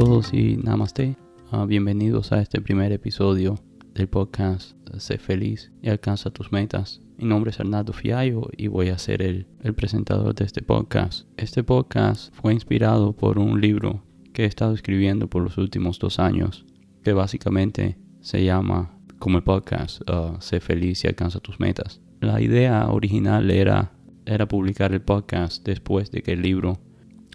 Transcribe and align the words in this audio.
todos 0.00 0.32
y 0.32 0.56
namaste. 0.56 1.14
Uh, 1.52 1.66
bienvenidos 1.66 2.32
a 2.32 2.40
este 2.40 2.62
primer 2.62 2.90
episodio 2.90 3.58
del 3.92 4.08
podcast 4.08 4.72
Sé 4.96 5.18
feliz 5.18 5.72
y 5.82 5.90
alcanza 5.90 6.30
tus 6.30 6.52
metas. 6.52 7.02
Mi 7.18 7.26
nombre 7.26 7.50
es 7.50 7.60
Hernando 7.60 7.92
Fiallo 7.92 8.48
y 8.56 8.68
voy 8.68 8.88
a 8.88 8.96
ser 8.96 9.20
el, 9.20 9.46
presentador 9.76 10.34
de 10.34 10.46
este 10.46 10.62
podcast. 10.62 11.28
Este 11.36 11.62
podcast 11.62 12.34
fue 12.34 12.54
inspirado 12.54 13.12
por 13.12 13.38
un 13.38 13.60
libro 13.60 14.02
que 14.32 14.44
he 14.44 14.46
estado 14.46 14.72
escribiendo 14.72 15.28
por 15.28 15.42
los 15.42 15.58
últimos 15.58 15.98
dos 15.98 16.18
años, 16.18 16.64
que 17.04 17.12
básicamente 17.12 17.98
se 18.22 18.42
llama 18.42 18.98
como 19.18 19.36
el 19.36 19.44
podcast 19.44 20.00
uh, 20.08 20.40
Sé 20.40 20.60
feliz 20.60 21.04
y 21.04 21.08
alcanza 21.08 21.40
tus 21.40 21.60
metas. 21.60 22.00
La 22.22 22.40
idea 22.40 22.88
original 22.88 23.50
era, 23.50 23.92
era 24.24 24.48
publicar 24.48 24.94
el 24.94 25.02
podcast 25.02 25.62
después 25.62 26.10
de 26.10 26.22
que 26.22 26.32
el 26.32 26.40
libro 26.40 26.78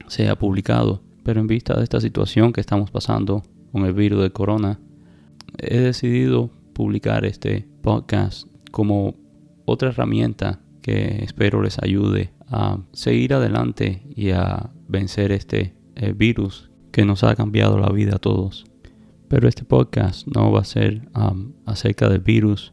sea 0.08 0.36
publicado, 0.40 1.04
pero 1.26 1.42
en 1.42 1.48
vista 1.48 1.76
de 1.76 1.84
esta 1.84 2.00
situación 2.00 2.54
que 2.54 2.62
estamos 2.62 2.92
pasando 2.92 3.42
con 3.72 3.84
el 3.84 3.94
virus 3.94 4.22
de 4.22 4.30
corona, 4.30 4.80
he 5.58 5.80
decidido 5.80 6.52
publicar 6.72 7.26
este 7.26 7.68
podcast 7.82 8.48
como 8.70 9.16
otra 9.66 9.90
herramienta 9.90 10.62
que 10.84 11.24
espero 11.24 11.64
les 11.64 11.82
ayude 11.82 12.30
a 12.48 12.78
seguir 12.92 13.34
adelante 13.34 14.04
y 14.16 14.30
a 14.30 14.70
vencer 14.88 15.32
este 15.32 15.74
eh, 15.96 16.14
virus 16.16 16.70
que 16.92 17.06
nos 17.06 17.24
ha 17.24 17.36
cambiado 17.36 17.80
la 17.80 17.90
vida 17.90 18.18
a 18.18 18.20
todos. 18.20 18.66
Pero 19.28 19.48
este 19.48 19.64
podcast 19.64 20.28
no 20.28 20.52
va 20.52 20.60
a 20.60 20.64
ser 20.66 21.10
um, 21.16 21.54
acerca 21.66 22.08
del 22.08 22.22
virus 22.22 22.72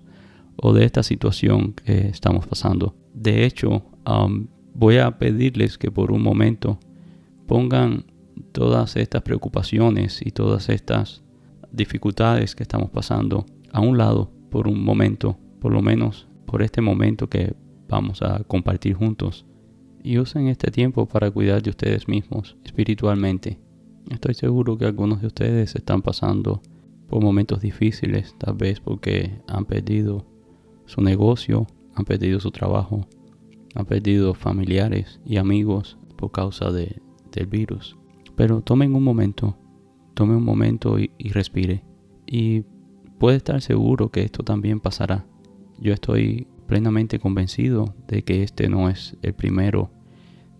o 0.56 0.74
de 0.74 0.84
esta 0.84 1.02
situación 1.02 1.72
que 1.72 2.08
estamos 2.08 2.46
pasando. 2.46 2.94
De 3.14 3.46
hecho, 3.46 3.82
um, 4.06 4.48
voy 4.74 4.98
a 4.98 5.18
pedirles 5.18 5.78
que 5.78 5.90
por 5.90 6.12
un 6.12 6.22
momento 6.22 6.78
pongan 7.46 8.11
todas 8.52 8.96
estas 8.96 9.22
preocupaciones 9.22 10.20
y 10.24 10.30
todas 10.30 10.68
estas 10.68 11.22
dificultades 11.70 12.54
que 12.54 12.62
estamos 12.62 12.90
pasando 12.90 13.46
a 13.72 13.80
un 13.80 13.98
lado 13.98 14.30
por 14.50 14.68
un 14.68 14.84
momento, 14.84 15.38
por 15.60 15.72
lo 15.72 15.82
menos 15.82 16.28
por 16.46 16.62
este 16.62 16.80
momento 16.80 17.28
que 17.28 17.54
vamos 17.88 18.22
a 18.22 18.44
compartir 18.44 18.94
juntos. 18.94 19.46
Y 20.02 20.18
usen 20.18 20.48
este 20.48 20.70
tiempo 20.70 21.06
para 21.06 21.30
cuidar 21.30 21.62
de 21.62 21.70
ustedes 21.70 22.08
mismos 22.08 22.56
espiritualmente. 22.64 23.58
Estoy 24.10 24.34
seguro 24.34 24.76
que 24.76 24.84
algunos 24.84 25.20
de 25.20 25.28
ustedes 25.28 25.74
están 25.74 26.02
pasando 26.02 26.60
por 27.08 27.22
momentos 27.22 27.60
difíciles, 27.60 28.34
tal 28.38 28.54
vez 28.54 28.80
porque 28.80 29.40
han 29.46 29.64
perdido 29.64 30.26
su 30.86 31.00
negocio, 31.00 31.66
han 31.94 32.04
perdido 32.04 32.40
su 32.40 32.50
trabajo, 32.50 33.06
han 33.74 33.86
perdido 33.86 34.34
familiares 34.34 35.20
y 35.24 35.36
amigos 35.36 35.98
por 36.16 36.32
causa 36.32 36.70
de, 36.72 37.00
del 37.30 37.46
virus. 37.46 37.96
Pero 38.36 38.60
tomen 38.60 38.94
un 38.94 39.04
momento, 39.04 39.56
tomen 40.14 40.36
un 40.36 40.44
momento 40.44 40.98
y, 40.98 41.10
y 41.18 41.30
respire. 41.30 41.84
Y 42.26 42.64
puede 43.18 43.36
estar 43.36 43.60
seguro 43.60 44.10
que 44.10 44.22
esto 44.22 44.42
también 44.42 44.80
pasará. 44.80 45.26
Yo 45.78 45.92
estoy 45.92 46.46
plenamente 46.66 47.18
convencido 47.18 47.94
de 48.08 48.22
que 48.22 48.42
este 48.42 48.68
no 48.68 48.88
es 48.88 49.16
el 49.22 49.34
primero, 49.34 49.90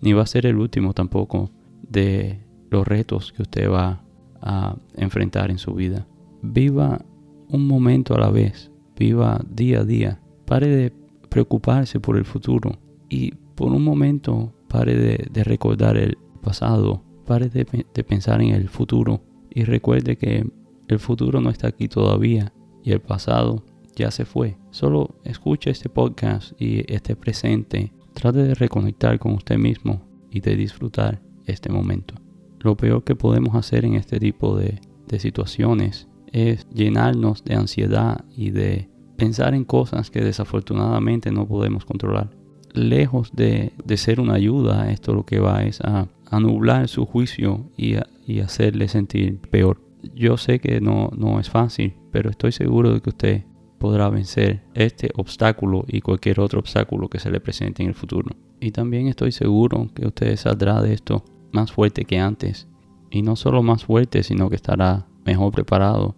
ni 0.00 0.12
va 0.12 0.22
a 0.22 0.26
ser 0.26 0.46
el 0.46 0.56
último 0.56 0.92
tampoco 0.92 1.50
de 1.88 2.40
los 2.70 2.86
retos 2.86 3.32
que 3.32 3.42
usted 3.42 3.70
va 3.70 4.02
a 4.40 4.76
enfrentar 4.94 5.50
en 5.50 5.58
su 5.58 5.74
vida. 5.74 6.06
Viva 6.42 7.04
un 7.48 7.66
momento 7.66 8.14
a 8.14 8.18
la 8.18 8.30
vez, 8.30 8.70
viva 8.98 9.40
día 9.48 9.80
a 9.80 9.84
día. 9.84 10.20
Pare 10.46 10.68
de 10.68 10.92
preocuparse 11.28 12.00
por 12.00 12.16
el 12.16 12.24
futuro 12.24 12.78
y 13.08 13.32
por 13.54 13.72
un 13.72 13.84
momento 13.84 14.52
pare 14.68 14.96
de, 14.96 15.44
recordar 15.44 15.96
el 15.96 16.18
pasado, 16.42 17.02
pare 17.22 17.48
de, 17.48 17.86
de 17.92 18.04
pensar 18.04 18.42
en 18.42 18.54
el 18.54 18.68
futuro 18.68 19.22
y 19.50 19.64
recuerde 19.64 20.16
que 20.16 20.46
el 20.88 20.98
futuro 20.98 21.40
no 21.40 21.50
está 21.50 21.68
aquí 21.68 21.88
todavía 21.88 22.52
y 22.82 22.92
el 22.92 23.00
pasado 23.00 23.64
ya 23.94 24.10
se 24.10 24.24
fue. 24.24 24.56
Solo 24.70 25.16
escuche 25.24 25.70
este 25.70 25.88
podcast 25.88 26.60
y 26.60 26.84
esté 26.92 27.16
presente. 27.16 27.92
Trate 28.14 28.42
de 28.42 28.54
reconectar 28.54 29.18
con 29.18 29.34
usted 29.34 29.58
mismo 29.58 30.02
y 30.30 30.40
de 30.40 30.56
disfrutar 30.56 31.20
este 31.46 31.70
momento. 31.70 32.14
Lo 32.60 32.76
peor 32.76 33.04
que 33.04 33.16
podemos 33.16 33.54
hacer 33.54 33.84
en 33.84 33.94
este 33.94 34.18
tipo 34.18 34.56
de, 34.56 34.80
situaciones 35.18 36.08
es 36.28 36.66
llenarnos 36.70 37.44
de 37.44 37.54
ansiedad 37.54 38.24
y 38.34 38.48
de 38.48 38.88
pensar 39.18 39.52
en 39.52 39.64
cosas 39.64 40.10
que 40.10 40.22
desafortunadamente 40.22 41.30
no 41.30 41.46
podemos 41.46 41.84
controlar. 41.84 42.30
Lejos 42.74 43.30
de, 43.32 43.72
ser 43.96 44.20
una 44.20 44.34
ayuda, 44.34 44.90
esto 44.90 45.12
lo 45.12 45.24
que 45.24 45.38
va 45.38 45.62
es 45.62 45.80
a, 45.80 46.08
nublar 46.32 46.88
su 46.88 47.04
juicio 47.04 47.66
y, 47.76 47.96
y, 48.26 48.40
hacerle 48.40 48.88
sentir 48.88 49.38
peor. 49.38 49.80
Yo 50.14 50.38
sé 50.38 50.58
que 50.58 50.80
no, 50.80 51.10
no 51.14 51.38
es 51.38 51.50
fácil, 51.50 51.94
pero 52.10 52.30
estoy 52.30 52.52
seguro 52.52 52.94
de 52.94 53.00
que 53.00 53.10
usted 53.10 53.42
podrá 53.78 54.08
vencer 54.08 54.62
este 54.74 55.10
obstáculo 55.16 55.84
y 55.88 56.00
cualquier 56.00 56.40
otro 56.40 56.60
obstáculo 56.60 57.08
que 57.08 57.18
se 57.18 57.30
le 57.30 57.40
presente 57.40 57.82
en 57.82 57.88
el 57.88 57.94
futuro. 57.94 58.34
Y 58.60 58.70
también 58.70 59.08
estoy 59.08 59.32
seguro 59.32 59.88
que 59.92 60.06
usted 60.06 60.36
saldrá 60.36 60.80
de 60.80 60.94
esto 60.94 61.24
más 61.52 61.72
fuerte 61.72 62.04
que 62.04 62.20
antes. 62.20 62.68
Y 63.10 63.22
no 63.22 63.34
solo 63.34 63.62
más 63.62 63.84
fuerte, 63.84 64.22
sino 64.22 64.48
que 64.48 64.54
estará 64.56 65.06
mejor 65.24 65.52
preparado 65.52 66.14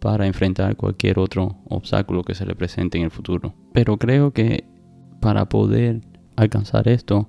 para 0.00 0.26
enfrentar 0.26 0.76
cualquier 0.76 1.18
otro 1.18 1.56
obstáculo 1.68 2.24
que 2.24 2.34
se 2.34 2.46
le 2.46 2.54
presente 2.54 2.98
en 2.98 3.04
el 3.04 3.10
futuro. 3.10 3.52
Pero 3.72 3.98
creo 3.98 4.32
que 4.32 4.64
para 5.20 5.48
poder 5.48 6.00
alcanzar 6.36 6.88
esto 6.88 7.28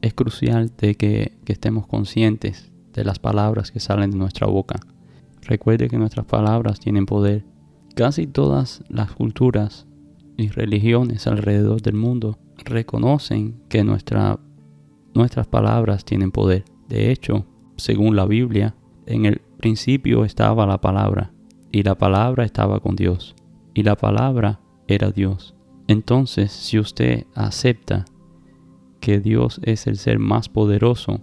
es 0.00 0.14
crucial 0.14 0.72
de 0.76 0.96
que, 0.96 1.38
que 1.44 1.52
estemos 1.52 1.86
conscientes 1.86 2.72
de 2.92 3.04
las 3.04 3.18
palabras 3.18 3.70
que 3.70 3.80
salen 3.80 4.10
de 4.10 4.18
nuestra 4.18 4.46
boca. 4.46 4.80
Recuerde 5.42 5.88
que 5.88 5.98
nuestras 5.98 6.26
palabras 6.26 6.80
tienen 6.80 7.06
poder. 7.06 7.44
Casi 7.94 8.26
todas 8.26 8.82
las 8.88 9.12
culturas 9.12 9.86
y 10.36 10.48
religiones 10.48 11.26
alrededor 11.26 11.82
del 11.82 11.94
mundo 11.94 12.38
reconocen 12.64 13.60
que 13.68 13.84
nuestra 13.84 14.38
nuestras 15.14 15.46
palabras 15.46 16.04
tienen 16.04 16.30
poder. 16.30 16.64
De 16.88 17.10
hecho, 17.10 17.44
según 17.76 18.16
la 18.16 18.26
Biblia, 18.26 18.74
en 19.06 19.26
el 19.26 19.40
principio 19.58 20.24
estaba 20.24 20.66
la 20.66 20.80
palabra, 20.80 21.32
y 21.70 21.82
la 21.82 21.96
palabra 21.96 22.44
estaba 22.44 22.80
con 22.80 22.96
Dios, 22.96 23.34
y 23.74 23.82
la 23.82 23.96
palabra 23.96 24.60
era 24.88 25.10
Dios. 25.10 25.54
Entonces, 25.88 26.52
si 26.52 26.78
usted 26.78 27.26
acepta 27.34 28.04
que 29.00 29.20
Dios 29.20 29.60
es 29.64 29.86
el 29.86 29.96
ser 29.96 30.18
más 30.18 30.48
poderoso, 30.48 31.18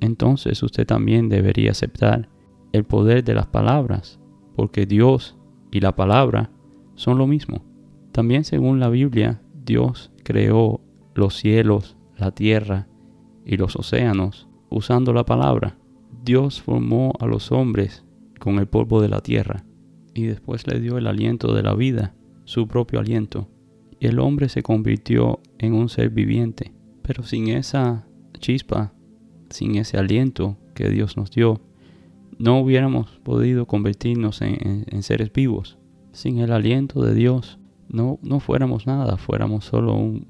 entonces 0.00 0.62
usted 0.62 0.86
también 0.86 1.28
debería 1.28 1.70
aceptar 1.70 2.28
el 2.72 2.84
poder 2.84 3.22
de 3.22 3.34
las 3.34 3.46
palabras, 3.46 4.18
porque 4.56 4.86
Dios 4.86 5.36
y 5.70 5.80
la 5.80 5.94
palabra 5.94 6.50
son 6.94 7.18
lo 7.18 7.26
mismo. 7.26 7.64
También 8.10 8.44
según 8.44 8.80
la 8.80 8.88
Biblia, 8.88 9.40
Dios 9.64 10.10
creó 10.24 10.80
los 11.14 11.36
cielos, 11.36 11.96
la 12.16 12.32
tierra 12.32 12.88
y 13.44 13.56
los 13.56 13.76
océanos 13.76 14.48
usando 14.68 15.12
la 15.12 15.24
palabra. 15.24 15.76
Dios 16.24 16.60
formó 16.60 17.12
a 17.20 17.26
los 17.26 17.52
hombres 17.52 18.04
con 18.38 18.58
el 18.58 18.66
polvo 18.66 19.00
de 19.00 19.08
la 19.08 19.20
tierra 19.20 19.64
y 20.14 20.24
después 20.24 20.66
le 20.66 20.80
dio 20.80 20.98
el 20.98 21.06
aliento 21.06 21.54
de 21.54 21.62
la 21.62 21.74
vida, 21.74 22.14
su 22.44 22.66
propio 22.66 23.00
aliento. 23.00 23.48
Y 24.02 24.08
el 24.08 24.18
hombre 24.18 24.48
se 24.48 24.64
convirtió 24.64 25.38
en 25.58 25.74
un 25.74 25.88
ser 25.88 26.10
viviente. 26.10 26.72
Pero 27.02 27.22
sin 27.22 27.46
esa 27.46 28.04
chispa, 28.40 28.92
sin 29.48 29.76
ese 29.76 29.96
aliento 29.96 30.56
que 30.74 30.88
Dios 30.88 31.16
nos 31.16 31.30
dio, 31.30 31.60
no 32.36 32.58
hubiéramos 32.58 33.20
podido 33.22 33.68
convertirnos 33.68 34.42
en, 34.42 35.02
seres 35.04 35.32
vivos. 35.32 35.78
Sin 36.10 36.40
el 36.40 36.50
aliento 36.50 37.00
de 37.00 37.14
Dios, 37.14 37.60
no, 37.88 38.18
no 38.22 38.40
fuéramos 38.40 38.88
nada, 38.88 39.16
fuéramos 39.18 39.66
solo 39.66 39.94
un 39.94 40.26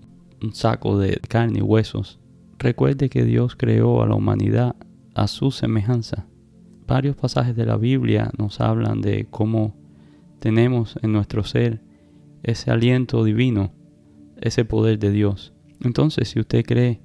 saco 0.52 0.98
de 0.98 1.18
carne 1.26 1.60
y 1.60 1.62
huesos 1.62 2.18
Recuerde 2.58 3.08
que 3.08 3.24
Dios 3.24 3.56
creó 3.56 4.02
a 4.02 4.06
la 4.06 4.16
humanidad 4.16 4.76
a 5.14 5.28
su 5.28 5.50
semejanza. 5.50 6.26
Varios 6.86 7.16
pasajes 7.16 7.56
de 7.56 7.64
la 7.64 7.78
Biblia 7.78 8.30
nos 8.36 8.60
hablan 8.60 9.00
de 9.00 9.28
cómo 9.30 9.74
tenemos 10.40 10.98
en 11.00 11.12
nuestro 11.14 11.42
ser 11.42 11.80
ese 12.42 12.70
aliento 12.70 13.24
divino, 13.24 13.72
ese 14.40 14.64
poder 14.64 14.98
de 14.98 15.10
Dios. 15.10 15.52
Entonces, 15.80 16.28
si 16.28 16.40
usted 16.40 16.64
cree 16.64 17.00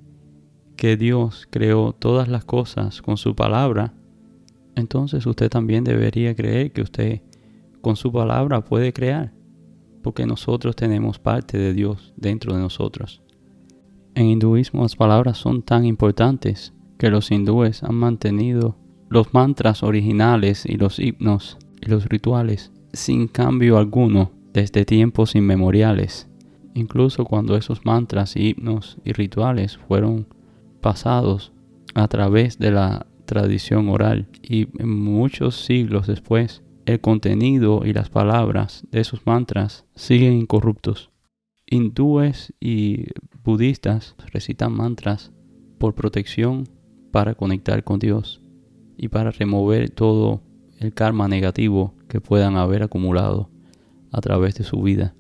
que 0.75 0.97
Dios 0.97 1.47
creó 1.49 1.93
todas 1.93 2.27
las 2.27 2.45
cosas 2.45 3.01
con 3.01 3.17
su 3.17 3.35
palabra, 3.35 3.93
entonces 4.75 5.25
usted 5.25 5.49
también 5.49 5.83
debería 5.83 6.35
creer 6.35 6.71
que 6.71 6.81
usted 6.81 7.21
con 7.81 7.95
su 7.95 8.11
palabra 8.11 8.61
puede 8.61 8.93
crear, 8.93 9.33
porque 10.03 10.25
nosotros 10.25 10.75
tenemos 10.75 11.19
parte 11.19 11.57
de 11.57 11.73
Dios 11.73 12.13
dentro 12.15 12.53
de 12.53 12.59
nosotros. 12.59 13.21
En 14.13 14.25
hinduismo 14.25 14.83
las 14.83 14.95
palabras 14.95 15.37
son 15.37 15.61
tan 15.63 15.85
importantes 15.85 16.73
que 16.97 17.09
los 17.09 17.31
hindúes 17.31 17.83
han 17.83 17.95
mantenido 17.95 18.77
los 19.09 19.33
mantras 19.33 19.83
originales 19.83 20.65
y 20.65 20.77
los 20.77 20.99
himnos 20.99 21.57
y 21.81 21.89
los 21.89 22.05
rituales 22.05 22.71
sin 22.93 23.27
cambio 23.27 23.77
alguno 23.77 24.31
desde 24.57 24.85
tiempos 24.85 25.35
inmemoriales. 25.35 26.27
Incluso 26.73 27.25
cuando 27.25 27.55
esos 27.55 27.85
mantras, 27.85 28.35
himnos 28.35 28.97
y 29.05 29.11
rituales 29.11 29.77
fueron 29.77 30.25
pasados 30.81 31.53
a 31.93 32.07
través 32.07 32.57
de 32.57 32.71
la 32.71 33.05
tradición 33.25 33.87
oral 33.89 34.27
y 34.41 34.67
muchos 34.83 35.63
siglos 35.63 36.07
después 36.07 36.63
el 36.87 36.99
contenido 37.01 37.85
y 37.85 37.93
las 37.93 38.09
palabras 38.09 38.83
de 38.89 39.01
esos 39.01 39.27
mantras 39.27 39.85
siguen 39.93 40.33
incorruptos. 40.33 41.11
Hindúes 41.67 42.51
y 42.59 43.05
budistas 43.43 44.15
recitan 44.33 44.73
mantras 44.73 45.31
por 45.77 45.93
protección 45.93 46.63
para 47.11 47.35
conectar 47.35 47.83
con 47.83 47.99
Dios 47.99 48.41
y 48.97 49.09
para 49.09 49.29
remover 49.29 49.91
todo 49.91 50.41
el 50.79 50.95
karma 50.95 51.27
negativo 51.27 51.93
que 52.07 52.21
puedan 52.21 52.55
haber 52.55 52.81
acumulado 52.81 53.51
a 54.17 54.21
través 54.21 54.55
de 54.55 54.63
su 54.63 54.81
vida. 54.81 55.13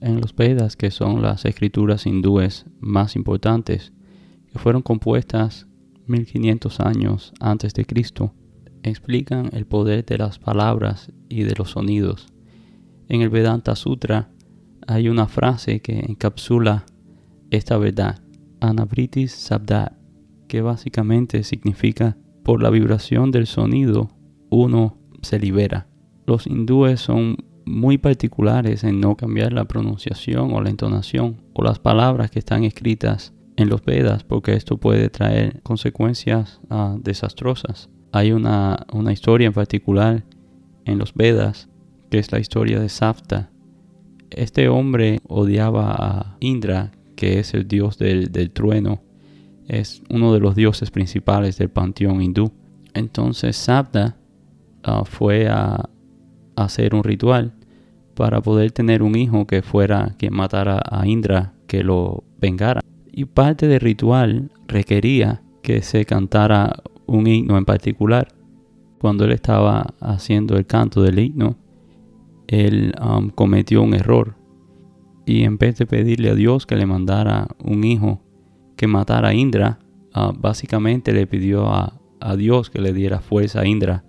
En 0.00 0.20
los 0.20 0.34
Vedas, 0.34 0.76
que 0.76 0.90
son 0.90 1.22
las 1.22 1.44
escrituras 1.44 2.06
hindúes 2.06 2.66
más 2.80 3.16
importantes, 3.16 3.92
que 4.52 4.58
fueron 4.58 4.82
compuestas 4.82 5.66
1500 6.06 6.80
años 6.80 7.32
antes 7.40 7.72
de 7.72 7.86
Cristo, 7.86 8.34
explican 8.82 9.48
el 9.52 9.64
poder 9.64 10.04
de 10.04 10.18
las 10.18 10.38
palabras 10.38 11.10
y 11.28 11.44
de 11.44 11.54
los 11.56 11.70
sonidos. 11.70 12.26
En 13.08 13.22
el 13.22 13.30
Vedanta 13.30 13.74
Sutra 13.76 14.30
hay 14.86 15.08
una 15.08 15.28
frase 15.28 15.80
que 15.80 16.00
encapsula 16.00 16.84
esta 17.50 17.78
verdad, 17.78 18.20
Anabritis 18.60 19.32
Sabdat, 19.32 19.94
que 20.48 20.60
básicamente 20.60 21.44
significa 21.44 22.16
por 22.42 22.62
la 22.62 22.70
vibración 22.70 23.30
del 23.30 23.46
sonido 23.46 24.10
uno 24.50 24.98
se 25.22 25.38
libera. 25.38 25.86
Los 26.26 26.46
hindúes 26.46 27.00
son 27.00 27.36
muy 27.64 27.98
particulares 27.98 28.84
en 28.84 29.00
no 29.00 29.16
cambiar 29.16 29.52
la 29.52 29.64
pronunciación 29.64 30.52
o 30.52 30.60
la 30.60 30.70
entonación 30.70 31.40
o 31.52 31.62
las 31.62 31.78
palabras 31.78 32.30
que 32.30 32.38
están 32.38 32.64
escritas 32.64 33.32
en 33.56 33.68
los 33.68 33.84
Vedas 33.84 34.24
porque 34.24 34.54
esto 34.54 34.78
puede 34.78 35.08
traer 35.08 35.60
consecuencias 35.62 36.60
ah, 36.70 36.96
desastrosas. 37.00 37.88
Hay 38.12 38.32
una, 38.32 38.86
una, 38.92 39.12
historia 39.12 39.46
en 39.46 39.52
particular 39.52 40.24
en 40.84 40.98
los 40.98 41.14
Vedas 41.14 41.68
que 42.10 42.18
es 42.18 42.30
la 42.32 42.40
historia 42.40 42.78
de 42.80 42.88
Safta. 42.88 43.50
Este 44.30 44.68
hombre 44.68 45.20
odiaba 45.26 45.94
a 45.94 46.36
Indra, 46.40 46.92
que 47.16 47.38
es 47.38 47.54
el 47.54 47.68
dios 47.68 47.98
del, 47.98 48.50
trueno, 48.52 49.02
es 49.68 50.02
uno 50.10 50.34
de 50.34 50.40
los 50.40 50.54
dioses 50.54 50.90
principales 50.90 51.56
del 51.56 51.70
panteón 51.70 52.20
hindú. 52.20 52.52
Entonces 52.94 53.56
Safta 53.56 54.16
ah, 54.82 55.04
fue 55.04 55.48
a, 55.48 55.88
hacer 56.56 56.94
un 56.94 57.04
ritual 57.04 57.52
para 58.14 58.40
poder 58.40 58.72
tener 58.72 59.02
un 59.02 59.16
hijo 59.16 59.46
que 59.46 59.62
fuera 59.62 60.14
quien 60.18 60.34
matara 60.34 60.80
a 60.84 61.06
Indra, 61.06 61.54
que 61.66 61.82
lo 61.82 62.24
vengara. 62.40 62.80
Y 63.10 63.24
parte 63.24 63.66
del 63.66 63.80
ritual 63.80 64.50
requería 64.66 65.42
que 65.62 65.82
se 65.82 66.04
cantara 66.04 66.82
un 67.06 67.26
himno 67.26 67.56
en 67.58 67.64
particular. 67.64 68.28
Cuando 68.98 69.24
él 69.24 69.32
estaba 69.32 69.94
haciendo 70.00 70.56
el 70.56 70.66
canto 70.66 71.02
del 71.02 71.18
himno, 71.18 71.56
él 72.46 72.94
um, 73.00 73.30
cometió 73.30 73.82
un 73.82 73.94
error. 73.94 74.36
Y 75.24 75.44
en 75.44 75.56
vez 75.58 75.78
de 75.78 75.86
pedirle 75.86 76.30
a 76.30 76.34
Dios 76.34 76.66
que 76.66 76.76
le 76.76 76.86
mandara 76.86 77.48
un 77.62 77.84
hijo 77.84 78.20
que 78.76 78.86
matara 78.86 79.28
a 79.28 79.34
Indra, 79.34 79.78
uh, 80.14 80.32
básicamente 80.32 81.12
le 81.12 81.26
pidió 81.26 81.68
a 81.70 82.36
Dios 82.36 82.70
que 82.70 82.80
le 82.80 82.92
diera 82.92 83.20
fuerza 83.20 83.60
a 83.60 83.66
Indra 83.66 84.04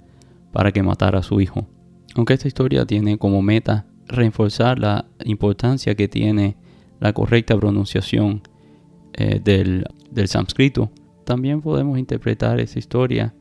para 0.51 0.71
que 0.71 0.83
matara 0.83 1.19
a 1.19 1.23
su 1.23 1.41
hijo. 1.41 1.67
Aunque 2.15 2.33
esta 2.33 2.47
historia 2.47 2.85
tiene 2.85 3.17
como 3.17 3.41
meta 3.41 3.85
reforzar 4.07 4.79
la 4.79 5.05
importancia 5.25 5.95
que 5.95 6.07
tiene 6.07 6.57
la 6.99 7.13
correcta 7.13 7.57
pronunciación 7.57 8.41
eh, 9.13 9.39
del, 9.43 9.85
del 10.11 10.27
sánscrito, 10.27 10.91
también 11.25 11.61
podemos 11.61 11.97
interpretar 11.97 12.59
esa 12.59 12.79
historia 12.79 13.33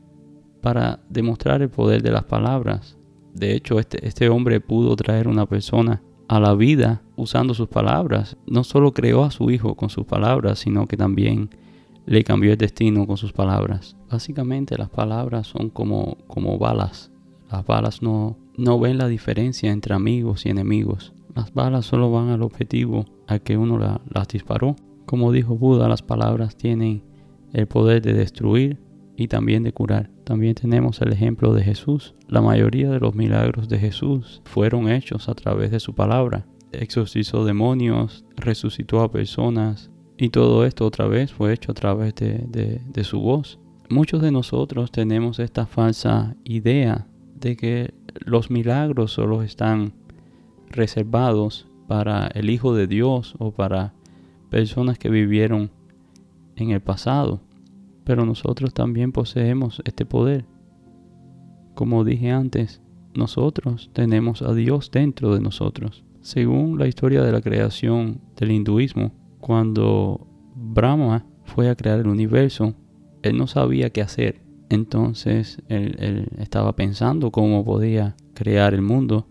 para 0.61 0.99
demostrar 1.09 1.61
el 1.61 1.69
poder 1.69 2.01
de 2.01 2.11
las 2.11 2.23
palabras. 2.23 2.97
De 3.33 3.53
hecho, 3.53 3.79
este, 3.79 4.07
este 4.07 4.29
hombre 4.29 4.61
pudo 4.61 4.95
traer 4.95 5.27
una 5.27 5.45
persona 5.45 6.01
a 6.27 6.39
la 6.39 6.55
vida 6.55 7.01
usando 7.15 7.53
sus 7.53 7.67
palabras. 7.67 8.37
No 8.47 8.63
solo 8.63 8.93
creó 8.93 9.23
a 9.23 9.31
su 9.31 9.51
hijo 9.51 9.75
con 9.75 9.89
sus 9.89 10.05
palabras, 10.05 10.59
sino 10.59 10.87
que 10.87 10.97
también 10.97 11.49
le 12.05 12.23
cambió 12.23 12.51
el 12.51 12.57
destino 12.57 13.05
con 13.05 13.17
sus 13.17 13.33
palabras. 13.33 13.95
Básicamente 14.09 14.77
las 14.77 14.89
palabras 14.89 15.47
son 15.47 15.69
como, 15.69 16.17
como 16.27 16.57
balas. 16.57 17.11
Las 17.51 17.65
balas 17.65 18.01
no, 18.01 18.37
no 18.57 18.79
ven 18.79 18.97
la 18.97 19.07
diferencia 19.07 19.71
entre 19.71 19.93
amigos 19.93 20.45
y 20.45 20.49
enemigos. 20.49 21.13
Las 21.35 21.53
balas 21.53 21.85
solo 21.85 22.11
van 22.11 22.29
al 22.29 22.43
objetivo 22.43 23.05
al 23.27 23.41
que 23.41 23.57
uno 23.57 23.77
las 23.77 24.27
disparó. 24.27 24.75
Como 25.05 25.31
dijo 25.31 25.57
Buda, 25.57 25.87
las 25.87 26.01
palabras 26.01 26.55
tienen 26.55 27.03
el 27.53 27.67
poder 27.67 28.01
de 28.01 28.13
destruir 28.13 28.79
y 29.15 29.27
también 29.27 29.63
de 29.63 29.73
curar. 29.73 30.09
También 30.23 30.55
tenemos 30.55 31.01
el 31.01 31.11
ejemplo 31.11 31.53
de 31.53 31.63
Jesús. 31.63 32.15
La 32.27 32.41
mayoría 32.41 32.89
de 32.89 32.99
los 32.99 33.15
milagros 33.15 33.69
de 33.69 33.79
Jesús 33.79 34.41
fueron 34.45 34.89
hechos 34.89 35.29
a 35.29 35.33
través 35.33 35.71
de 35.71 35.79
su 35.79 35.93
palabra. 35.93 36.45
Exorcizó 36.71 37.45
demonios, 37.45 38.25
resucitó 38.35 39.01
a 39.01 39.11
personas 39.11 39.91
y 40.17 40.29
todo 40.29 40.65
esto 40.65 40.85
otra 40.85 41.07
vez 41.07 41.31
fue 41.31 41.53
hecho 41.53 41.71
a 41.71 41.75
través 41.75 42.13
de 42.15 43.03
su 43.03 43.19
voz. 43.19 43.59
Muchos 43.89 44.21
de 44.21 44.31
nosotros 44.31 44.91
tenemos 44.91 45.39
esta 45.39 45.65
falsa 45.65 46.35
idea 46.43 47.07
de 47.35 47.55
que 47.55 47.93
los 48.19 48.49
milagros 48.49 49.11
solo 49.11 49.43
están 49.43 49.93
reservados 50.69 51.67
para 51.87 52.27
el 52.27 52.49
Hijo 52.49 52.73
de 52.73 52.87
Dios 52.87 53.35
o 53.39 53.51
para 53.51 53.93
personas 54.49 54.97
que 54.97 55.09
vivieron 55.09 55.71
en 56.55 56.71
el 56.71 56.81
pasado. 56.81 57.41
Pero 58.03 58.25
nosotros 58.25 58.73
también 58.73 59.11
poseemos 59.11 59.81
este 59.85 60.05
poder. 60.05 60.45
Como 61.75 62.03
dije 62.03 62.31
antes, 62.31 62.81
nosotros 63.15 63.89
tenemos 63.93 64.41
a 64.41 64.53
Dios 64.53 64.91
dentro 64.91 65.33
de 65.33 65.41
nosotros. 65.41 66.03
Según 66.21 66.77
la 66.79 66.87
historia 66.87 67.23
de 67.23 67.31
la 67.31 67.41
creación 67.41 68.21
del 68.37 68.51
hinduismo, 68.51 69.11
cuando 69.39 70.27
Brahma 70.55 71.25
fue 71.43 71.69
a 71.69 71.75
crear 71.75 71.99
el 71.99 72.07
universo, 72.07 72.73
él 73.21 73.37
no 73.37 73.47
sabía 73.47 73.89
qué 73.89 74.01
hacer. 74.01 74.42
Entonces 74.73 75.61
él, 75.67 76.27
estaba 76.39 76.75
pensando 76.75 77.29
cómo 77.29 77.63
podía 77.63 78.15
crear 78.33 78.73
el 78.73 78.81
mundo 78.81 79.27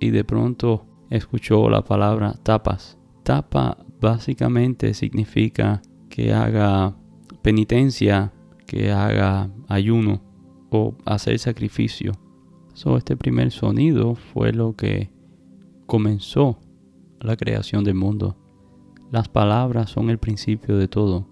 y 0.00 0.10
de 0.10 0.24
pronto 0.24 0.86
escuchó 1.08 1.70
la 1.70 1.84
palabra 1.84 2.34
tapas. 2.42 2.98
Tapa 3.22 3.78
básicamente 4.00 4.92
significa 4.94 5.80
que 6.08 6.32
haga 6.32 6.96
penitencia, 7.42 8.32
que 8.66 8.90
haga 8.90 9.52
ayuno 9.68 10.20
o 10.70 10.96
hacer 11.04 11.38
sacrificio. 11.38 12.10
So, 12.74 12.96
este 12.96 13.16
primer 13.16 13.52
sonido 13.52 14.16
fue 14.16 14.52
lo 14.52 14.74
que 14.74 15.12
comenzó 15.86 16.58
la 17.20 17.36
creación 17.36 17.84
del 17.84 17.94
mundo. 17.94 18.36
Las 19.12 19.28
palabras 19.28 19.90
son 19.90 20.10
el 20.10 20.18
principio 20.18 20.76
de 20.76 20.88
todo. 20.88 21.28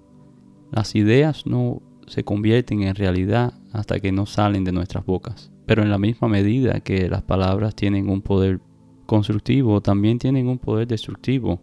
Las 0.71 0.95
ideas 0.95 1.47
no 1.47 1.83
se 2.11 2.25
convierten 2.25 2.83
en 2.83 2.97
realidad 2.97 3.55
hasta 3.73 4.00
que 4.00 4.11
no 4.11 4.26
salen 4.26 4.64
de 4.64 4.73
nuestras 4.73 5.07
bocas. 5.07 5.52
Pero 5.64 5.83
en 5.83 5.90
la 5.90 5.99
misma 5.99 6.26
medida 6.26 6.81
que 6.81 7.09
las 7.09 7.23
palabras 7.23 7.76
tienen 7.76 8.11
un 8.11 8.21
poder 8.21 8.61
constructivo, 9.07 9.81
también 9.81 10.19
tienen 10.19 10.49
un 10.49 10.59
poder 10.59 10.88
destructivo. 10.88 11.61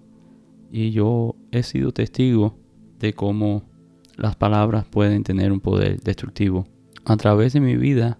Y 0.71 0.91
yo 0.91 1.35
he 1.51 1.63
sido 1.63 1.91
testigo 1.91 2.57
de 2.97 3.11
cómo 3.11 3.63
las 4.15 4.37
palabras 4.37 4.85
pueden 4.85 5.23
tener 5.23 5.51
un 5.51 5.59
poder 5.59 5.99
destructivo. 5.99 6.65
A 7.03 7.17
través 7.17 7.51
de 7.51 7.59
mi 7.59 7.75
vida 7.75 8.17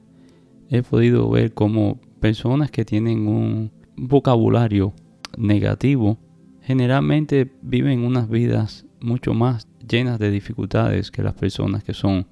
he 0.70 0.84
podido 0.84 1.30
ver 1.30 1.54
cómo 1.54 2.02
personas 2.20 2.72
que 2.72 2.84
tienen 2.84 3.28
un 3.28 3.72
vocabulario 3.96 4.94
negativo 5.38 6.18
generalmente 6.62 7.50
viven 7.62 8.04
unas 8.04 8.30
vidas 8.30 8.86
mucho 9.00 9.34
más 9.34 9.67
llenas 9.88 10.20
de 10.20 10.32
dificultades 10.32 11.12
que 11.12 11.24
las 11.24 11.34
personas 11.34 11.84
que 11.84 11.94
son 11.94 12.28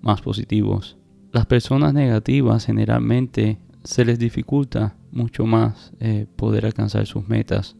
más 0.00 0.20
positivos. 0.20 0.96
Las 1.32 1.46
personas 1.46 1.94
negativas 1.94 2.66
generalmente 2.66 3.58
se 3.84 4.04
les 4.04 4.18
dificulta 4.18 4.96
mucho 5.12 5.46
más 5.46 5.92
eh, 6.00 6.26
poder 6.36 6.66
alcanzar 6.66 7.06
sus 7.06 7.28
metas, 7.28 7.76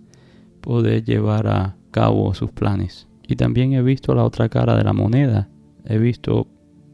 poder 0.60 1.04
llevar 1.04 1.46
a 1.46 1.76
cabo 1.90 2.32
sus 2.34 2.50
planes. 2.50 3.08
Y 3.26 3.36
también 3.36 3.72
he 3.72 3.82
visto 3.82 4.14
la 4.14 4.24
otra 4.24 4.48
cara 4.48 4.76
de 4.76 4.84
la 4.84 4.92
moneda. 4.92 5.48
He 5.84 5.98
visto 5.98 6.48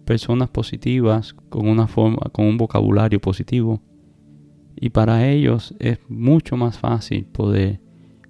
personas 0.05 0.49
positivas 0.49 1.35
con 1.49 1.69
una 1.69 1.87
forma, 1.87 2.19
con 2.33 2.47
un 2.47 2.57
vocabulario 2.59 3.21
positivo. 3.21 3.81
Y 4.77 4.91
para 4.91 5.27
ellos 5.29 5.75
es 5.79 5.99
mucho 6.09 6.57
más 6.57 6.79
fácil 6.79 7.25
poder 7.27 7.81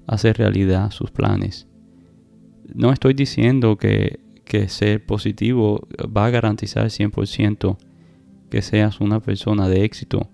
hacer 0.06 0.38
realidad 0.38 0.90
sus 0.92 1.10
planes 1.10 1.66
no 2.74 2.92
estoy 2.92 3.14
diciendo 3.14 3.76
que, 3.76 4.20
ser 4.68 5.04
positivo 5.04 5.86
va 6.16 6.26
a 6.26 6.30
garantizar 6.30 6.86
100% 6.86 7.76
que 8.48 8.62
seas 8.62 9.00
una 9.00 9.20
persona 9.20 9.68
de 9.68 9.84
éxito, 9.84 10.30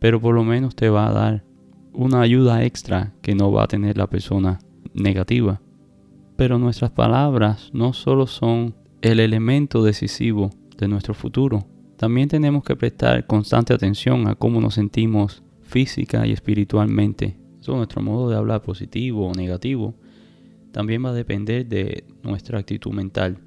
pero 0.00 0.20
por 0.20 0.34
lo 0.34 0.42
menos 0.42 0.74
te 0.74 0.88
va 0.88 1.08
a 1.08 1.12
dar 1.12 1.44
una 1.92 2.20
ayuda 2.20 2.64
extra 2.64 3.12
que 3.22 3.36
no 3.36 3.52
va 3.52 3.64
a 3.64 3.68
tener 3.68 3.96
la 3.96 4.08
persona 4.08 4.58
negativa. 4.92 5.60
Pero 6.34 6.58
nuestras 6.58 6.90
palabras 6.90 7.70
no 7.72 7.92
solo 7.92 8.26
son 8.26 8.74
el 9.02 9.20
elemento 9.20 9.84
decisivo 9.84 10.50
de 10.76 10.88
nuestro 10.88 11.14
futuro, 11.14 11.66
También 11.96 12.28
tenemos 12.28 12.64
que 12.64 12.74
prestar 12.74 13.24
constante 13.24 13.72
atención 13.72 14.26
a 14.26 14.34
cómo 14.34 14.60
nos 14.60 14.74
sentimos 14.74 15.44
física 15.62 16.26
y 16.26 16.32
espiritualmente. 16.32 17.36
Eso 17.60 17.76
nuestro 17.76 18.02
modo 18.02 18.28
de 18.28 18.36
hablar 18.36 18.62
positivo 18.62 19.28
o 19.28 19.32
negativo. 19.32 19.94
También 20.74 21.04
va 21.04 21.10
a 21.10 21.14
depender 21.14 21.68
de 21.68 22.04
nuestra 22.24 22.58
actitud 22.58 22.92
mental 22.92 23.38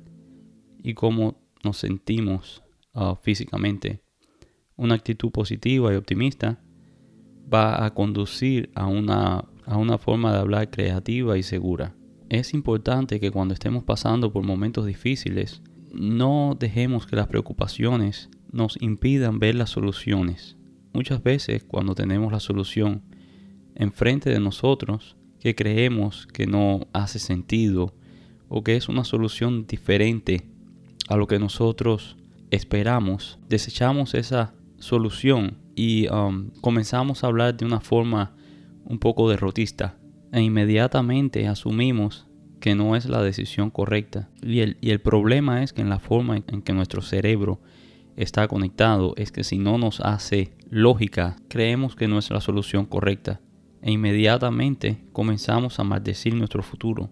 y 0.82 0.94
cómo 0.94 1.36
nos 1.62 1.76
sentimos 1.76 2.64
ah, 2.94 3.18
físicamente. 3.22 4.02
Una 4.78 4.96
actitud 4.96 5.30
positiva 5.32 5.92
y 5.92 5.98
optimista 5.98 6.64
va 7.54 7.84
a 7.84 7.94
conducir 7.94 8.72
a 8.76 8.88
una, 8.88 9.44
a 9.66 9.76
una 9.76 9.98
forma 9.98 10.32
de 10.32 10.40
hablar 10.40 10.70
creativa 10.70 11.38
y 11.38 11.44
segura. 11.44 11.98
Es 12.30 12.54
importante 12.54 13.20
que 13.20 13.30
cuando 13.30 13.54
estemos 13.54 13.84
pasando 13.84 14.32
por 14.32 14.46
momentos 14.46 14.86
difíciles, 14.86 15.62
no 15.92 16.56
dejemos 16.58 17.08
que 17.08 17.18
las 17.18 17.28
preocupaciones 17.28 18.30
nos 18.54 18.82
impidan 18.82 19.40
ver 19.40 19.56
las 19.56 19.72
soluciones. 19.72 20.56
Muchas 20.94 21.22
veces 21.22 21.66
cuando 21.66 21.94
tenemos 21.94 22.32
la 22.32 22.40
solución 22.40 23.04
enfrente 23.76 24.30
de 24.30 24.40
nosotros, 24.40 25.17
que 25.40 25.56
creemos 25.56 26.28
que 26.28 26.48
no 26.48 26.88
hace 26.94 27.20
sentido 27.20 27.94
o 28.50 28.64
que 28.64 28.76
es 28.76 28.90
una 28.90 29.04
solución 29.04 29.68
diferente 29.68 30.44
a 31.08 31.18
lo 31.18 31.28
que 31.28 31.40
nosotros 31.40 32.18
esperamos, 32.52 33.40
desechamos 33.50 34.14
esa 34.14 34.54
solución 34.80 35.58
y 35.76 36.08
um, 36.10 36.50
comenzamos 36.62 37.24
a 37.24 37.28
hablar 37.28 37.58
de 37.58 37.66
una 37.66 37.80
forma 37.80 38.36
un 38.86 39.00
poco 39.00 39.30
derrotista 39.30 39.98
e 40.32 40.42
inmediatamente 40.42 41.48
asumimos 41.48 42.26
que 42.60 42.76
no 42.76 42.96
es 42.96 43.06
la 43.06 43.22
decisión 43.22 43.70
correcta. 43.70 44.30
Y 44.42 44.60
el, 44.60 44.78
y 44.82 44.90
el 44.90 45.00
problema 45.00 45.64
es 45.64 45.74
que 45.74 45.82
en 45.82 45.90
la 45.90 46.00
forma 46.00 46.38
en 46.38 46.62
que 46.62 46.74
nuestro 46.74 47.02
cerebro 47.02 47.62
está 48.16 48.48
conectado 48.48 49.14
es 49.16 49.32
que 49.32 49.44
si 49.44 49.58
no 49.60 49.78
nos 49.78 50.02
hace 50.02 50.52
lógica, 50.70 51.38
creemos 51.48 51.96
que 51.96 52.08
no 52.08 52.18
es 52.18 52.30
la 52.32 52.42
solución 52.42 52.86
correcta. 52.86 53.40
E 53.82 53.92
inmediatamente 53.92 55.06
comenzamos 55.14 55.80
a 55.80 55.84
maldecir 55.84 56.36
nuestro 56.36 56.64
futuro, 56.64 57.10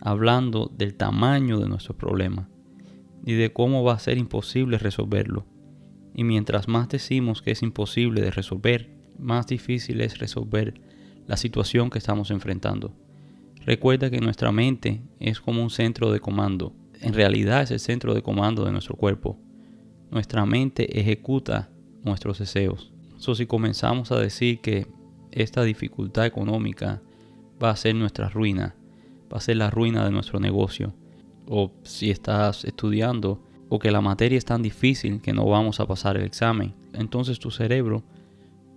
hablando 0.00 0.70
del 0.76 0.94
tamaño 0.94 1.58
de 1.58 1.68
nuestro 1.68 1.96
problema 1.96 2.48
y 3.24 3.34
de 3.34 3.52
cómo 3.52 3.84
va 3.84 3.94
a 3.94 3.98
ser 3.98 4.18
imposible 4.18 4.78
resolverlo. 4.78 5.46
Y 6.14 6.24
mientras 6.24 6.68
más 6.68 6.88
decimos 6.88 7.42
que 7.42 7.52
es 7.52 7.62
imposible 7.62 8.20
de 8.20 8.30
resolver, 8.30 8.90
más 9.18 9.46
difícil 9.46 10.00
es 10.00 10.18
resolver 10.18 10.74
la 11.26 11.36
situación 11.36 11.90
que 11.90 11.98
estamos 11.98 12.30
enfrentando. 12.30 12.94
Recuerda 13.64 14.10
que 14.10 14.20
nuestra 14.20 14.52
mente 14.52 15.00
es 15.20 15.40
como 15.40 15.62
un 15.62 15.70
centro 15.70 16.12
de 16.12 16.20
comando. 16.20 16.74
En 17.00 17.14
realidad 17.14 17.62
es 17.62 17.70
el 17.70 17.80
centro 17.80 18.14
de 18.14 18.22
comando 18.22 18.64
de 18.64 18.72
nuestro 18.72 18.94
cuerpo. 18.96 19.38
Nuestra 20.10 20.44
mente 20.44 21.00
ejecuta 21.00 21.70
nuestros 22.04 22.38
deseos. 22.38 22.92
So, 23.16 23.34
si 23.34 23.46
comenzamos 23.46 24.12
a 24.12 24.18
decir 24.18 24.60
que 24.60 24.86
esta 25.34 25.62
dificultad 25.64 26.26
económica 26.26 27.02
va 27.62 27.70
a 27.70 27.76
ser 27.76 27.94
nuestra 27.94 28.28
ruina, 28.28 28.74
va 29.32 29.38
a 29.38 29.40
ser 29.40 29.56
la 29.56 29.70
ruina 29.70 30.04
de 30.04 30.10
nuestro 30.10 30.38
negocio, 30.40 30.94
o 31.48 31.72
si 31.82 32.10
estás 32.10 32.64
estudiando, 32.64 33.42
o 33.68 33.78
que 33.78 33.90
la 33.90 34.00
materia 34.00 34.38
es 34.38 34.44
tan 34.44 34.62
difícil 34.62 35.20
que 35.20 35.32
no 35.32 35.46
vamos 35.46 35.80
a 35.80 35.86
pasar 35.86 36.16
el 36.16 36.24
examen, 36.24 36.74
entonces 36.92 37.38
tu 37.38 37.50
cerebro 37.50 38.04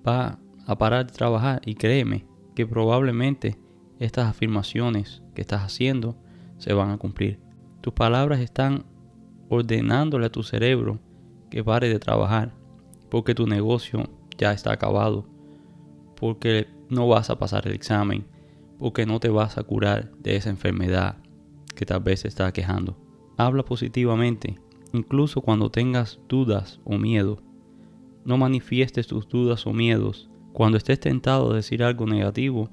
va 0.06 0.40
a 0.66 0.78
parar 0.78 1.06
de 1.06 1.14
trabajar 1.14 1.62
y 1.66 1.76
créeme 1.76 2.26
que 2.56 2.66
probablemente 2.66 3.58
estas 4.00 4.28
afirmaciones 4.28 5.22
que 5.36 5.42
estás 5.42 5.62
haciendo 5.62 6.16
se 6.58 6.74
van 6.74 6.90
a 6.90 6.98
cumplir. 6.98 7.40
Tus 7.82 7.94
palabras 7.94 8.40
están 8.40 8.86
ordenándole 9.50 10.26
a 10.26 10.32
tu 10.32 10.44
cerebro 10.44 11.00
que 11.50 11.64
pare 11.64 11.88
de 11.88 12.00
trabajar 12.00 12.54
porque 13.10 13.36
tu 13.36 13.48
negocio 13.48 14.10
ya 14.38 14.52
está 14.52 14.74
acabado, 14.74 15.26
porque 16.20 16.68
no 16.90 17.08
vas 17.08 17.30
a 17.30 17.38
pasar 17.38 17.68
el 17.68 17.74
examen, 17.74 18.26
porque 18.78 19.06
no 19.06 19.20
te 19.20 19.30
vas 19.30 19.58
a 19.58 19.64
curar 19.64 20.12
de 20.20 20.36
esa 20.36 20.50
enfermedad 20.50 21.18
que 21.76 21.86
tal 21.86 22.02
vez 22.02 22.24
te 22.24 22.28
está 22.28 22.52
quejando. 22.52 22.98
Habla 23.38 23.64
positivamente, 23.64 24.60
incluso 24.94 25.42
cuando 25.42 25.70
tengas 25.70 26.20
dudas 26.28 26.80
o 26.84 26.98
miedo. 26.98 27.42
No 28.26 28.38
manifiestes 28.38 29.08
tus 29.08 29.28
dudas 29.28 29.66
o 29.68 29.74
miedos. 29.74 30.30
Cuando 30.54 30.78
estés 30.78 31.00
tentado 31.00 31.52
a 31.52 31.56
decir 31.56 31.84
algo 31.84 32.06
negativo, 32.08 32.70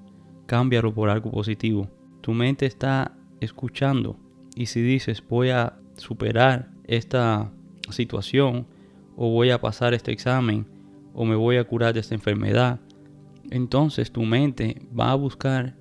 cámbialo 0.47 0.95
por 0.95 1.11
algo 1.11 1.31
positivo. 1.31 1.89
Tu 2.23 2.33
mente 2.33 2.67
está 2.67 3.17
escuchando 3.41 4.17
y 4.57 4.67
si 4.67 4.81
dices 4.81 5.23
voy 5.29 5.51
a 5.51 5.79
superar 5.97 6.71
esta 6.85 7.53
situación 7.91 8.67
o 9.17 9.31
voy 9.31 9.51
a 9.51 9.61
pasar 9.61 9.95
este 9.95 10.13
examen 10.13 10.67
o 11.13 11.25
me 11.25 11.37
voy 11.37 11.57
a 11.57 11.65
curar 11.65 11.95
de 11.95 12.01
esta 12.01 12.15
enfermedad, 12.15 12.81
entonces 13.51 14.13
tu 14.13 14.23
mente 14.23 14.87
va 14.99 15.11
a 15.11 15.15
buscar 15.17 15.77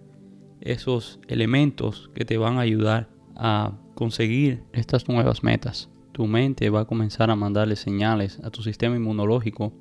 esos 0.62 1.20
elementos 1.28 2.10
que 2.14 2.26
te 2.26 2.38
van 2.38 2.58
a 2.58 2.62
ayudar 2.62 3.10
a 3.36 3.74
conseguir 3.96 4.64
estas 4.72 5.08
nuevas 5.08 5.44
metas. 5.44 5.90
Tu 6.12 6.28
mente 6.28 6.70
va 6.70 6.82
a 6.82 6.86
comenzar 6.86 7.32
a 7.32 7.36
mandarle 7.36 7.76
señales 7.76 8.40
a 8.44 8.50
tu 8.50 8.62
sistema 8.62 8.96
inmunológico 8.96 9.74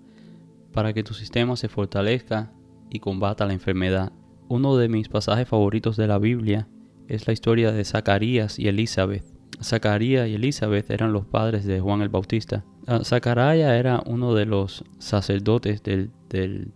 para 0.72 0.92
que 0.92 1.02
tu 1.02 1.14
sistema 1.14 1.56
se 1.56 1.68
fortalezca 1.68 2.52
y 2.90 2.98
combata 3.00 3.46
la 3.46 3.52
enfermedad. 3.52 4.12
Uno 4.48 4.76
de 4.76 4.88
mis 4.88 5.08
pasajes 5.08 5.48
favoritos 5.48 5.96
de 5.96 6.06
la 6.06 6.18
Biblia 6.18 6.68
es 7.08 7.26
la 7.26 7.32
historia 7.32 7.72
de 7.72 7.84
Zacarías 7.84 8.58
y 8.58 8.68
Elizabeth. 8.68 9.24
Zacarías 9.62 10.28
y 10.28 10.34
Elizabeth 10.34 10.90
eran 10.90 11.12
los 11.12 11.26
padres 11.26 11.64
de 11.64 11.80
Juan 11.80 12.02
el 12.02 12.08
Bautista. 12.08 12.64
Ah, 12.86 13.00
Zacarías 13.04 13.72
era 13.72 14.02
uno 14.06 14.34
de 14.34 14.46
los 14.46 14.84
sacerdotes 14.98 15.82
del, 15.82 16.10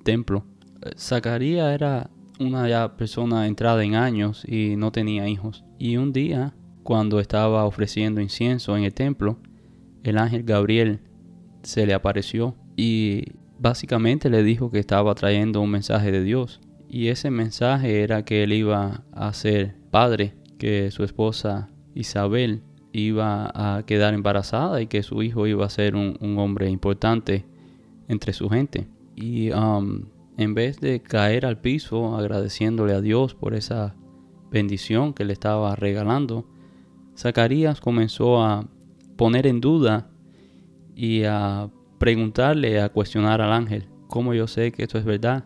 templo. 0.04 0.44
Zacarías 0.96 1.74
era 1.74 2.10
una 2.38 2.96
persona 2.96 3.46
entrada 3.46 3.82
en 3.84 3.94
años 3.94 4.44
y 4.46 4.76
no 4.76 4.92
tenía 4.92 5.28
hijos. 5.28 5.64
Y 5.78 5.96
un 5.96 6.12
día, 6.12 6.54
cuando 6.82 7.20
estaba 7.20 7.64
ofreciendo 7.64 8.20
incienso 8.20 8.76
en 8.76 8.84
el 8.84 8.94
templo, 8.94 9.38
el 10.04 10.18
ángel 10.18 10.44
Gabriel 10.44 11.00
se 11.62 11.86
le 11.86 11.94
apareció 11.94 12.54
y 12.76 13.32
básicamente 13.58 14.30
le 14.30 14.42
dijo 14.42 14.70
que 14.70 14.78
estaba 14.78 15.14
trayendo 15.14 15.60
un 15.60 15.70
mensaje 15.70 16.12
de 16.12 16.22
Dios. 16.22 16.60
Y 16.88 17.08
ese 17.08 17.30
mensaje 17.30 18.02
era 18.02 18.24
que 18.24 18.44
él 18.44 18.52
iba 18.52 19.02
a 19.12 19.32
ser 19.32 19.74
padre, 19.90 20.34
que 20.58 20.90
su 20.90 21.02
esposa 21.02 21.68
Isabel 21.94 22.62
iba 22.92 23.50
a 23.54 23.82
quedar 23.84 24.14
embarazada 24.14 24.80
y 24.80 24.86
que 24.86 25.02
su 25.02 25.22
hijo 25.22 25.46
iba 25.46 25.66
a 25.66 25.70
ser 25.70 25.96
un, 25.96 26.16
hombre 26.38 26.70
importante 26.70 27.44
entre 28.08 28.32
su 28.32 28.48
gente. 28.48 28.86
Y 29.16 29.50
um, 29.50 30.04
en 30.36 30.54
vez 30.54 30.80
de 30.80 31.00
caer 31.00 31.46
al 31.46 31.60
piso 31.60 32.16
agradeciéndole 32.16 32.92
a 32.92 33.00
Dios 33.00 33.34
por 33.34 33.54
esa 33.54 33.94
bendición 34.50 35.14
que 35.14 35.24
le 35.24 35.32
estaba 35.32 35.74
regalando, 35.76 36.46
Zacarías 37.16 37.80
comenzó 37.80 38.42
a 38.42 38.68
poner 39.16 39.46
en 39.46 39.60
duda 39.60 40.10
y 40.94 41.24
a 41.24 41.70
preguntarle, 41.98 42.80
a 42.80 42.90
cuestionar 42.90 43.40
al 43.40 43.52
ángel, 43.52 43.88
¿cómo 44.08 44.34
yo 44.34 44.46
sé 44.46 44.72
que 44.72 44.82
esto 44.82 44.98
es 44.98 45.04
verdad? 45.04 45.44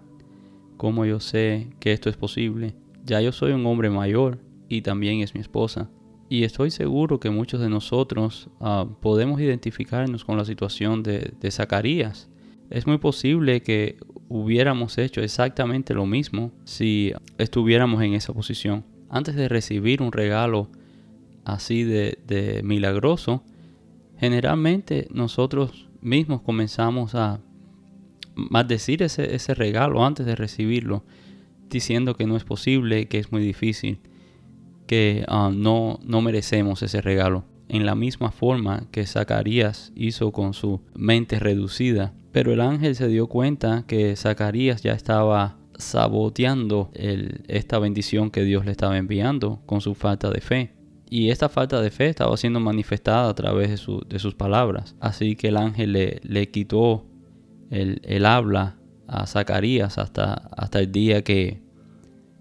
¿Cómo 0.76 1.04
yo 1.04 1.20
sé 1.20 1.70
que 1.78 1.92
esto 1.92 2.10
es 2.10 2.16
posible? 2.16 2.74
Ya 3.04 3.20
yo 3.20 3.32
soy 3.32 3.52
un 3.52 3.64
hombre 3.66 3.90
mayor 3.90 4.38
y 4.68 4.82
también 4.82 5.20
es 5.20 5.34
mi 5.34 5.40
esposa. 5.40 5.90
Y 6.28 6.44
estoy 6.44 6.70
seguro 6.70 7.18
que 7.18 7.30
muchos 7.30 7.60
de 7.60 7.68
nosotros 7.68 8.48
ah, 8.60 8.86
podemos 9.00 9.40
identificarnos 9.40 10.24
con 10.24 10.36
la 10.36 10.44
situación 10.44 11.02
de, 11.02 11.32
de 11.40 11.50
Zacarías. 11.50 12.30
Es 12.70 12.86
muy 12.86 12.98
posible 12.98 13.62
que 13.62 13.98
hubiéramos 14.28 14.96
hecho 14.96 15.20
exactamente 15.20 15.92
lo 15.92 16.06
mismo 16.06 16.52
si 16.64 17.12
estuviéramos 17.36 18.00
en 18.02 18.14
esa 18.14 18.32
posición. 18.32 18.84
Antes 19.08 19.34
de 19.34 19.48
recibir 19.48 20.00
un 20.02 20.12
regalo 20.12 20.68
así 21.44 21.82
de, 21.82 22.60
milagroso, 22.62 23.42
generalmente 24.18 25.08
nosotros 25.10 25.88
mismos 26.00 26.42
comenzamos 26.42 27.16
a 27.16 27.40
maldecir 28.36 29.02
ese, 29.02 29.34
ese 29.34 29.54
regalo 29.54 30.06
antes 30.06 30.24
de 30.24 30.36
recibirlo, 30.36 31.04
diciendo 31.68 32.14
que 32.14 32.26
no 32.26 32.36
es 32.36 32.44
posible, 32.44 33.08
que 33.08 33.18
es 33.18 33.32
muy 33.32 33.42
difícil 33.42 33.98
que 34.86 35.24
ah, 35.28 35.50
no, 35.52 35.98
no 36.04 36.20
merecemos 36.20 36.82
ese 36.82 37.00
regalo. 37.00 37.44
En 37.72 37.86
la 37.86 37.94
misma 37.94 38.32
forma 38.32 38.88
que 38.90 39.06
Zacarías 39.06 39.92
hizo 39.94 40.32
con 40.32 40.54
su 40.54 40.80
mente 40.92 41.38
reducida. 41.38 42.12
Pero 42.32 42.52
el 42.52 42.60
ángel 42.60 42.96
se 42.96 43.06
dio 43.06 43.28
cuenta 43.28 43.84
que 43.86 44.16
Zacarías 44.16 44.82
ya 44.82 44.92
estaba 44.92 45.56
saboteando 45.78 46.90
esta 47.46 47.78
bendición 47.78 48.32
que 48.32 48.42
Dios 48.42 48.64
le 48.66 48.72
estaba 48.72 48.98
enviando 48.98 49.60
con 49.66 49.80
su 49.80 49.94
falta 49.94 50.30
de 50.30 50.40
fe. 50.40 50.74
Y 51.08 51.30
esta 51.30 51.48
falta 51.48 51.80
de 51.80 51.92
fe 51.92 52.08
estaba 52.08 52.36
siendo 52.36 52.58
manifestada 52.58 53.28
a 53.28 53.34
través 53.36 53.70
de, 53.70 54.18
sus 54.18 54.34
palabras. 54.34 54.96
Así 54.98 55.36
que 55.36 55.48
el 55.48 55.56
ángel 55.56 55.92
le, 55.92 56.20
le 56.24 56.50
quitó 56.50 57.06
el, 57.70 58.00
el, 58.02 58.26
habla 58.26 58.78
a 59.06 59.28
Zacarías 59.28 59.96
hasta, 59.98 60.34
hasta 60.34 60.80
el 60.80 60.90
día 60.90 61.22
que, 61.22 61.62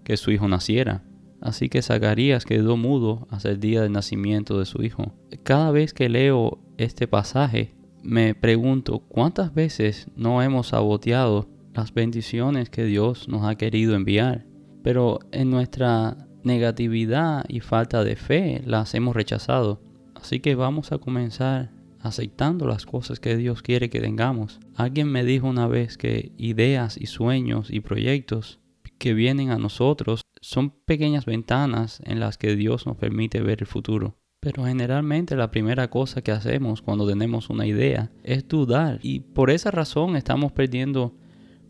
que 0.02 0.16
su 0.16 0.32
hijo 0.32 0.48
naciera. 0.48 1.04
Así 1.40 1.68
que 1.68 1.82
Zacarías 1.82 2.44
quedó 2.44 2.76
mudo 2.76 3.26
hasta 3.30 3.50
el 3.50 3.60
día 3.60 3.82
del 3.82 3.92
nacimiento 3.92 4.58
de 4.58 4.66
su 4.66 4.82
hijo. 4.82 5.14
Cada 5.42 5.70
vez 5.70 5.94
que 5.94 6.08
leo 6.08 6.58
este 6.76 7.08
pasaje, 7.08 7.74
me 8.02 8.34
pregunto 8.34 9.00
cuántas 9.08 9.54
veces 9.54 10.08
no 10.16 10.42
hemos 10.42 10.68
saboteado 10.68 11.48
las 11.74 11.94
bendiciones 11.94 12.70
que 12.70 12.84
Dios 12.84 13.28
nos 13.28 13.44
ha 13.46 13.54
querido 13.54 13.94
enviar, 13.94 14.46
pero 14.82 15.20
en 15.32 15.50
nuestra 15.50 16.16
negatividad 16.42 17.44
y 17.48 17.60
falta 17.60 18.04
de 18.04 18.16
fe 18.16 18.62
las 18.66 18.94
hemos 18.94 19.14
rechazado. 19.14 19.80
Así 20.14 20.40
que 20.40 20.54
vamos 20.54 20.92
a 20.92 20.98
comenzar 20.98 21.70
aceptando 22.00 22.66
las 22.66 22.86
cosas 22.86 23.20
que 23.20 23.36
Dios 23.36 23.62
quiere 23.62 23.90
que 23.90 24.00
tengamos. 24.00 24.58
Alguien 24.74 25.08
me 25.08 25.24
dijo 25.24 25.46
una 25.46 25.66
vez 25.66 25.96
que 25.96 26.32
ideas 26.38 26.96
y 26.98 27.06
sueños 27.06 27.70
y 27.70 27.80
proyectos 27.80 28.58
que 28.98 29.14
vienen 29.14 29.50
a 29.50 29.58
nosotros 29.58 30.22
son 30.40 30.70
pequeñas 30.70 31.26
ventanas 31.26 32.00
en 32.04 32.20
las 32.20 32.38
que 32.38 32.56
Dios 32.56 32.86
nos 32.86 32.96
permite 32.96 33.40
ver 33.40 33.58
el 33.60 33.66
futuro. 33.66 34.16
Pero 34.40 34.64
generalmente 34.64 35.36
la 35.36 35.50
primera 35.50 35.90
cosa 35.90 36.22
que 36.22 36.32
hacemos 36.32 36.80
cuando 36.80 37.06
tenemos 37.06 37.50
una 37.50 37.66
idea 37.66 38.10
es 38.22 38.48
dudar 38.48 38.98
y 39.02 39.20
por 39.20 39.50
esa 39.50 39.70
razón 39.70 40.16
estamos 40.16 40.52
perdiendo 40.52 41.14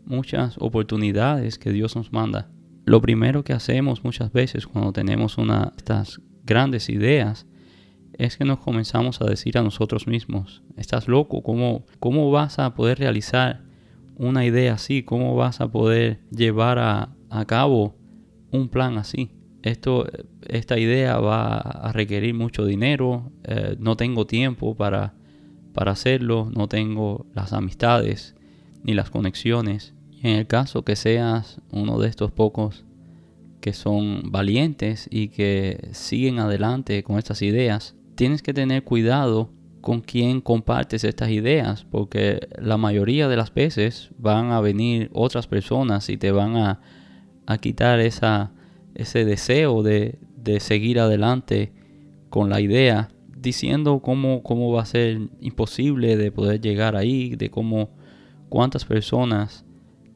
muchas 0.05 0.55
oportunidades 0.57 1.59
que 1.59 1.71
Dios 1.71 1.95
nos 1.95 2.13
manda. 2.13 2.49
Lo 2.85 3.01
primero 3.01 3.43
que 3.43 3.53
hacemos 3.53 4.03
muchas 4.03 4.31
veces 4.31 4.67
cuando 4.67 4.93
tenemos 4.93 5.37
una 5.37 5.73
estas 5.75 6.21
grandes 6.43 6.89
ideas 6.89 7.45
es 8.13 8.37
que 8.37 8.45
nos 8.45 8.59
comenzamos 8.59 9.21
a 9.21 9.25
decir 9.25 9.57
a 9.57 9.63
nosotros 9.63 10.07
mismos, 10.07 10.63
estás 10.77 11.07
loco, 11.07 11.41
¿cómo, 11.43 11.85
cómo 11.99 12.31
vas 12.31 12.59
a 12.59 12.73
poder 12.75 12.99
realizar 12.99 13.63
una 14.15 14.45
idea 14.45 14.73
así? 14.73 15.03
¿Cómo 15.03 15.35
vas 15.35 15.61
a 15.61 15.71
poder 15.71 16.19
llevar 16.29 16.79
a, 16.79 17.15
cabo 17.47 17.95
un 18.51 18.69
plan 18.69 18.97
así? 18.97 19.31
Esto, 19.63 20.07
esta 20.47 20.79
idea 20.79 21.19
va 21.19 21.57
a 21.57 21.91
requerir 21.91 22.33
mucho 22.33 22.65
dinero, 22.65 23.31
eh, 23.43 23.75
no 23.79 23.95
tengo 23.95 24.25
tiempo 24.25 24.75
para, 24.75 25.13
para 25.73 25.91
hacerlo, 25.91 26.49
no 26.55 26.67
tengo 26.67 27.27
las 27.33 27.53
amistades 27.53 28.35
ni 28.83 28.93
las 28.93 29.09
conexiones. 29.09 29.93
Y 30.11 30.27
en 30.27 30.35
el 30.35 30.47
caso 30.47 30.83
que 30.83 30.95
seas 30.95 31.61
uno 31.71 31.99
de 31.99 32.09
estos 32.09 32.31
pocos 32.31 32.85
que 33.61 33.73
son 33.73 34.31
valientes 34.31 35.07
y 35.11 35.29
que 35.29 35.89
siguen 35.91 36.39
adelante 36.39 37.03
con 37.03 37.19
estas 37.19 37.41
ideas, 37.43 37.95
tienes 38.15 38.41
que 38.41 38.53
tener 38.53 38.83
cuidado 38.83 39.51
con 39.81 40.01
quién 40.01 40.41
compartes 40.41 41.03
estas 41.03 41.29
ideas, 41.29 41.85
porque 41.85 42.47
la 42.59 42.77
mayoría 42.77 43.27
de 43.27 43.37
las 43.37 43.53
veces 43.53 44.11
van 44.17 44.51
a 44.51 44.61
venir 44.61 45.09
otras 45.13 45.47
personas 45.47 46.09
y 46.09 46.17
te 46.17 46.31
van 46.31 46.55
a, 46.55 46.81
quitar 47.57 47.99
esa, 47.99 48.51
ese 48.95 49.25
deseo 49.25 49.83
de, 49.83 50.19
seguir 50.59 50.99
adelante 50.99 51.71
con 52.29 52.49
la 52.49 52.61
idea, 52.61 53.09
diciendo 53.37 53.99
cómo, 53.99 54.43
cómo 54.43 54.71
va 54.71 54.81
a 54.81 54.85
ser 54.85 55.29
imposible 55.39 56.17
de 56.17 56.31
poder 56.31 56.61
llegar 56.61 56.95
ahí, 56.95 57.35
de 57.35 57.49
cómo 57.49 57.89
cuántas 58.49 58.85
personas 58.85 59.65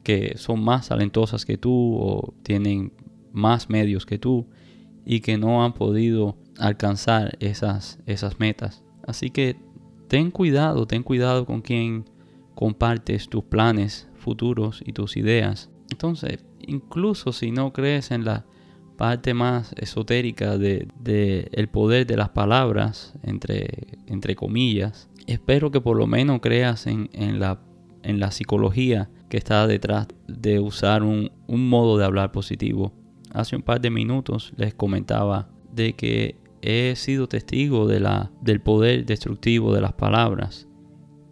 que 0.02 0.34
son 0.36 0.62
más 0.62 0.88
talentosas 0.88 1.44
que 1.44 1.58
tú 1.58 1.96
o 1.98 2.34
tienen 2.42 2.92
más 3.32 3.68
medios 3.68 4.06
que 4.06 4.18
tú 4.18 4.46
y 5.04 5.20
que 5.20 5.38
no 5.38 5.64
han 5.64 5.72
podido 5.72 6.36
alcanzar 6.58 7.36
esas, 7.40 7.98
esas 8.06 8.38
metas. 8.38 8.84
Así 9.06 9.30
que 9.30 9.56
ten 10.08 10.30
cuidado, 10.30 10.86
ten 10.86 11.02
cuidado 11.02 11.46
con 11.46 11.60
quien 11.60 12.04
compartes 12.54 13.28
tus 13.28 13.44
planes 13.44 14.08
futuros 14.14 14.82
y 14.84 14.92
tus 14.92 15.16
ideas. 15.16 15.70
Entonces, 15.90 16.44
incluso 16.60 17.32
si 17.32 17.50
no 17.50 17.72
crees 17.72 18.10
en 18.10 18.24
la 18.24 18.44
parte 18.96 19.34
más 19.34 19.74
esotérica 19.76 20.56
de, 20.58 20.88
el 21.52 21.68
poder 21.68 22.06
de 22.06 22.16
las 22.16 22.30
palabras, 22.30 23.14
entre, 23.22 23.98
entre 24.06 24.34
comillas, 24.34 25.08
espero 25.26 25.70
que 25.70 25.80
por 25.80 25.96
lo 25.96 26.06
menos 26.06 26.40
creas 26.40 26.86
en, 26.86 27.08
la, 27.38 27.60
en 28.02 28.20
la 28.20 28.30
psicología 28.30 29.10
que 29.28 29.36
está 29.36 29.66
detrás 29.66 30.08
de 30.26 30.60
usar 30.60 31.02
un, 31.02 31.30
un 31.46 31.68
modo 31.68 31.98
de 31.98 32.04
hablar 32.04 32.32
positivo. 32.32 32.92
Hace 33.32 33.56
un 33.56 33.62
par 33.62 33.80
de 33.80 33.90
minutos 33.90 34.52
les 34.56 34.74
comentaba 34.74 35.50
de 35.72 35.92
que 35.92 36.36
he 36.62 36.94
sido 36.96 37.28
testigo 37.28 37.86
de 37.86 38.00
la, 38.00 38.30
del 38.40 38.60
poder 38.60 39.04
destructivo 39.04 39.74
de 39.74 39.80
las 39.80 39.92
palabras. 39.92 40.66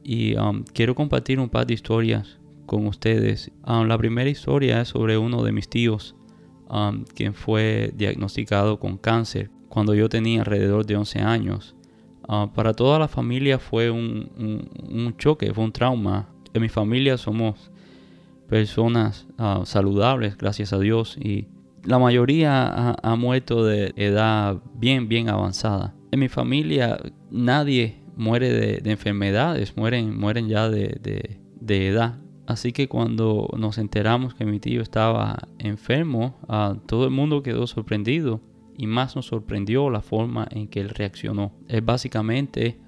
Y 0.03 0.37
um, 0.37 0.65
quiero 0.65 0.95
compartir 0.95 1.41
un 1.41 1.49
par 1.49 1.67
de 1.67 1.75
historias 1.75 2.39
con 2.67 2.87
ustedes. 2.87 3.51
Um, 3.67 3.87
la 3.87 3.99
primera 3.99 4.29
historia 4.29 4.81
es 4.81 4.89
sobre 4.89 5.19
uno 5.19 5.43
de 5.43 5.53
mis 5.53 5.69
tíos, 5.69 6.15
um, 6.69 7.05
quien 7.05 7.35
fue 7.35 7.93
diagnosticado 7.97 8.79
con 8.79 8.99
cáncer 8.99 9.51
cuando 9.69 9.95
yo 9.95 10.09
tenía 10.09 10.41
alrededor 10.41 10.87
de 10.87 10.97
11 10.97 11.21
años. 11.21 11.75
Uh, 12.29 12.49
para 12.55 12.73
toda 12.73 12.99
la 12.99 13.09
familia 13.09 13.59
fue 13.59 13.91
un, 13.91 14.31
un, 14.89 15.17
choque, 15.17 15.53
fue 15.53 15.65
un 15.65 15.73
trauma. 15.73 16.29
En 16.55 16.63
mi 16.63 16.69
familia 16.69 17.19
somos 17.19 17.71
personas 18.49 19.27
uh, 19.39 19.65
saludables, 19.67 20.39
gracias 20.39 20.73
a 20.73 20.79
Dios, 20.79 21.19
y 21.19 21.49
la 21.85 21.99
mayoría 21.99 22.93
ha, 22.93 23.17
muerto 23.17 23.65
de 23.65 23.93
edad 23.97 24.63
bien, 24.75 25.09
bien 25.09 25.29
avanzada. 25.29 25.95
En 26.13 26.21
mi 26.21 26.29
familia 26.29 26.99
nadie 27.31 27.97
muere 28.17 28.51
de, 28.51 28.91
enfermedades, 28.91 29.77
mueren, 29.77 30.19
mueren 30.19 30.49
ya 30.49 30.69
de, 30.69 31.39
edad. 31.69 32.19
Así 32.47 32.73
que 32.73 32.89
cuando 32.89 33.49
nos 33.57 33.79
enteramos 33.79 34.35
que 34.35 34.45
mi 34.45 34.61
tío 34.61 34.83
estaba 34.83 35.49
enfermo, 35.59 36.37
todo 36.87 37.05
el 37.05 37.11
mundo 37.11 37.43
quedó 37.43 37.67
sorprendido 37.67 38.41
y 38.77 38.87
más 38.87 39.15
nos 39.17 39.27
sorprendió 39.27 39.89
la 39.91 40.01
forma 40.01 40.47
en 40.51 40.69
que 40.69 40.81
él 40.81 40.91
reaccionó. 40.91 41.53
Él 41.69 41.83
básicamente 41.83 42.79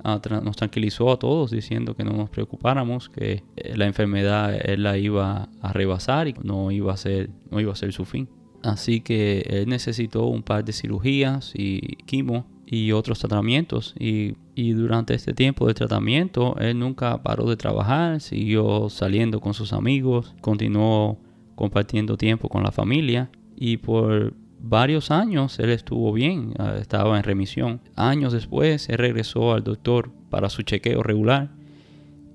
nos 0.42 0.56
tranquilizó 0.56 1.12
a 1.12 1.18
todos 1.18 1.50
diciendo 1.50 1.94
que 1.94 2.04
no 2.04 2.12
nos 2.12 2.30
preocupáramos, 2.30 3.08
que 3.08 3.44
eh, 3.56 3.76
la 3.76 3.86
enfermedad 3.86 4.54
él 4.68 4.82
la 4.82 4.98
iba 4.98 5.48
a 5.60 5.72
rebasar 5.72 6.28
y 6.28 6.34
no 6.42 6.70
iba 6.70 6.92
a 6.92 6.96
ser, 6.96 7.30
no 7.50 7.60
iba 7.60 7.72
a 7.72 7.76
ser 7.76 7.92
su 7.92 8.04
fin. 8.04 8.28
Así 8.62 9.00
que 9.00 9.40
él 9.48 9.68
necesitó 9.68 10.26
un 10.26 10.42
par 10.42 10.64
de 10.64 10.72
cirugías 10.72 11.52
y 11.54 11.96
quimo 12.04 12.46
y 12.66 12.92
otros 12.92 13.20
tratamientos. 13.20 13.94
Y, 13.98 14.34
durante 14.72 15.14
este 15.14 15.32
tiempo 15.32 15.66
de 15.66 15.74
tratamiento, 15.74 16.56
él 16.58 16.78
nunca 16.78 17.22
paró 17.22 17.48
de 17.48 17.56
trabajar, 17.56 18.20
siguió 18.20 18.88
saliendo 18.88 19.40
con 19.40 19.54
sus 19.54 19.72
amigos, 19.72 20.34
continuó 20.40 21.18
compartiendo 21.54 22.16
tiempo 22.16 22.48
con 22.48 22.62
la 22.62 22.72
familia 22.72 23.30
y 23.54 23.78
por 23.78 24.34
varios 24.58 25.10
años 25.10 25.58
él 25.58 25.70
estuvo 25.70 26.12
bien, 26.12 26.54
ah, 26.58 26.76
estaba 26.80 27.16
en 27.16 27.22
remisión. 27.22 27.80
Años 27.94 28.32
después, 28.32 28.88
él 28.88 28.98
regresó 28.98 29.52
al 29.52 29.62
doctor 29.62 30.10
para 30.30 30.48
su 30.48 30.62
chequeo 30.62 31.02
regular 31.02 31.50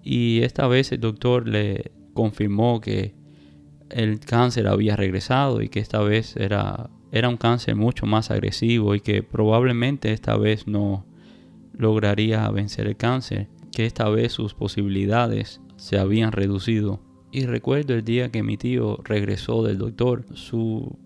y 0.04 0.42
esta 0.42 0.68
vez 0.68 0.92
el 0.92 1.00
doctor 1.00 1.48
le 1.48 1.92
confirmó 2.14 2.82
que 2.82 3.14
el 3.90 4.20
cáncer 4.20 4.68
había 4.68 4.96
regresado 4.96 5.62
y 5.62 5.70
que 5.70 5.80
esta 5.80 6.00
vez 6.02 6.36
era, 6.38 6.90
era 7.12 7.30
un 7.30 7.38
cáncer 7.38 7.76
mucho 7.76 8.06
más 8.06 8.32
agresivo 8.32 8.96
y 8.96 9.02
que 9.02 9.22
probablemente 9.22 10.14
esta 10.14 10.38
vez 10.38 10.68
no 10.68 11.06
lograría 11.74 12.50
vencer 12.50 12.88
el 12.88 12.96
cáncer, 12.96 13.50
que 13.72 13.86
esta 13.86 14.08
vez 14.10 14.32
sus 14.32 14.54
posibilidades 14.54 15.62
se 15.76 15.98
habían 15.98 16.32
reducido. 16.32 17.02
Y 17.32 17.46
recuerdo 17.46 17.94
el 17.94 18.04
día 18.04 18.30
que 18.30 18.44
mi 18.44 18.58
tío 18.58 19.00
regresó 19.04 19.64
del 19.64 19.78
doctor, 19.78 20.26
su, 20.34 20.98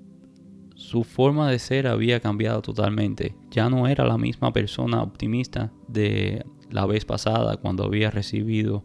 su 0.76 1.04
forma 1.04 1.50
de 1.50 1.60
ser 1.60 1.88
había 1.88 2.20
cambiado 2.20 2.62
totalmente. 2.62 3.36
Ya 3.52 3.70
no 3.70 3.88
era 3.88 4.06
la 4.06 4.18
misma 4.18 4.52
persona 4.54 5.02
optimista 5.02 5.72
de 5.88 6.46
la 6.70 6.86
vez 6.86 7.06
pasada 7.06 7.58
cuando 7.58 7.84
había 7.84 8.12
recibido 8.12 8.84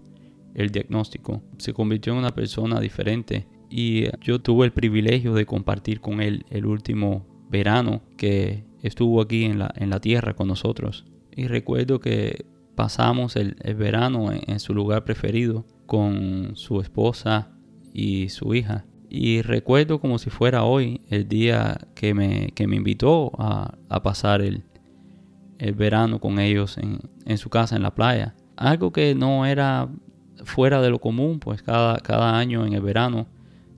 el 0.54 0.70
diagnóstico. 0.70 1.42
Se 1.59 1.72
convirtió 1.72 2.12
en 2.12 2.18
una 2.18 2.35
persona 2.35 2.80
diferente 2.80 3.46
y 3.70 4.06
yo 4.20 4.40
tuve 4.40 4.66
el 4.66 4.72
privilegio 4.72 5.33
de 5.33 5.46
compartir 5.46 6.00
con 6.00 6.20
él 6.20 6.44
el 6.50 6.66
último 6.66 7.24
verano 7.48 8.02
que 8.16 8.64
estuvo 8.83 9.22
aquí 9.22 9.44
en 9.44 9.61
la, 9.61 9.72
en 9.76 9.90
la 9.90 10.00
tierra 10.00 10.35
con 10.35 10.48
nosotros. 10.48 11.06
Y 11.35 11.46
recuerdo 11.46 12.00
que 12.00 12.44
pasamos 12.74 13.37
el, 13.37 13.54
verano 13.76 14.33
en, 14.33 14.59
su 14.59 14.74
lugar 14.74 15.04
preferido 15.04 15.64
con 15.87 16.52
su 16.54 16.80
esposa 16.80 17.50
y 17.92 18.28
su 18.30 18.54
hija. 18.54 18.85
Y 19.09 19.42
recuerdo 19.42 20.00
como 20.00 20.18
si 20.18 20.30
fuera 20.30 20.64
hoy 20.64 21.00
el 21.09 21.28
día 21.28 21.78
que 21.94 22.12
me, 22.12 22.52
que 22.54 22.66
me 22.66 22.76
invitó 22.76 23.33
a, 23.38 23.76
a 23.88 24.02
pasar 24.02 24.40
el, 24.40 24.64
el, 25.59 25.74
verano 25.74 26.20
con 26.20 26.38
ellos 26.38 26.78
en, 26.78 27.00
en, 27.24 27.38
su 27.38 27.50
casa 27.50 27.76
en 27.76 27.83
la 27.83 27.94
playa. 27.94 28.35
Algo 28.56 28.92
que 28.92 29.14
no 29.14 29.46
era 29.46 29.88
fuera 30.44 30.80
de 30.80 30.90
lo 30.90 31.00
común, 31.00 31.38
pues 31.38 31.62
cada, 31.62 31.98
cada 31.98 32.38
año 32.38 32.66
en 32.66 32.72
el 32.72 32.80
verano 32.80 33.26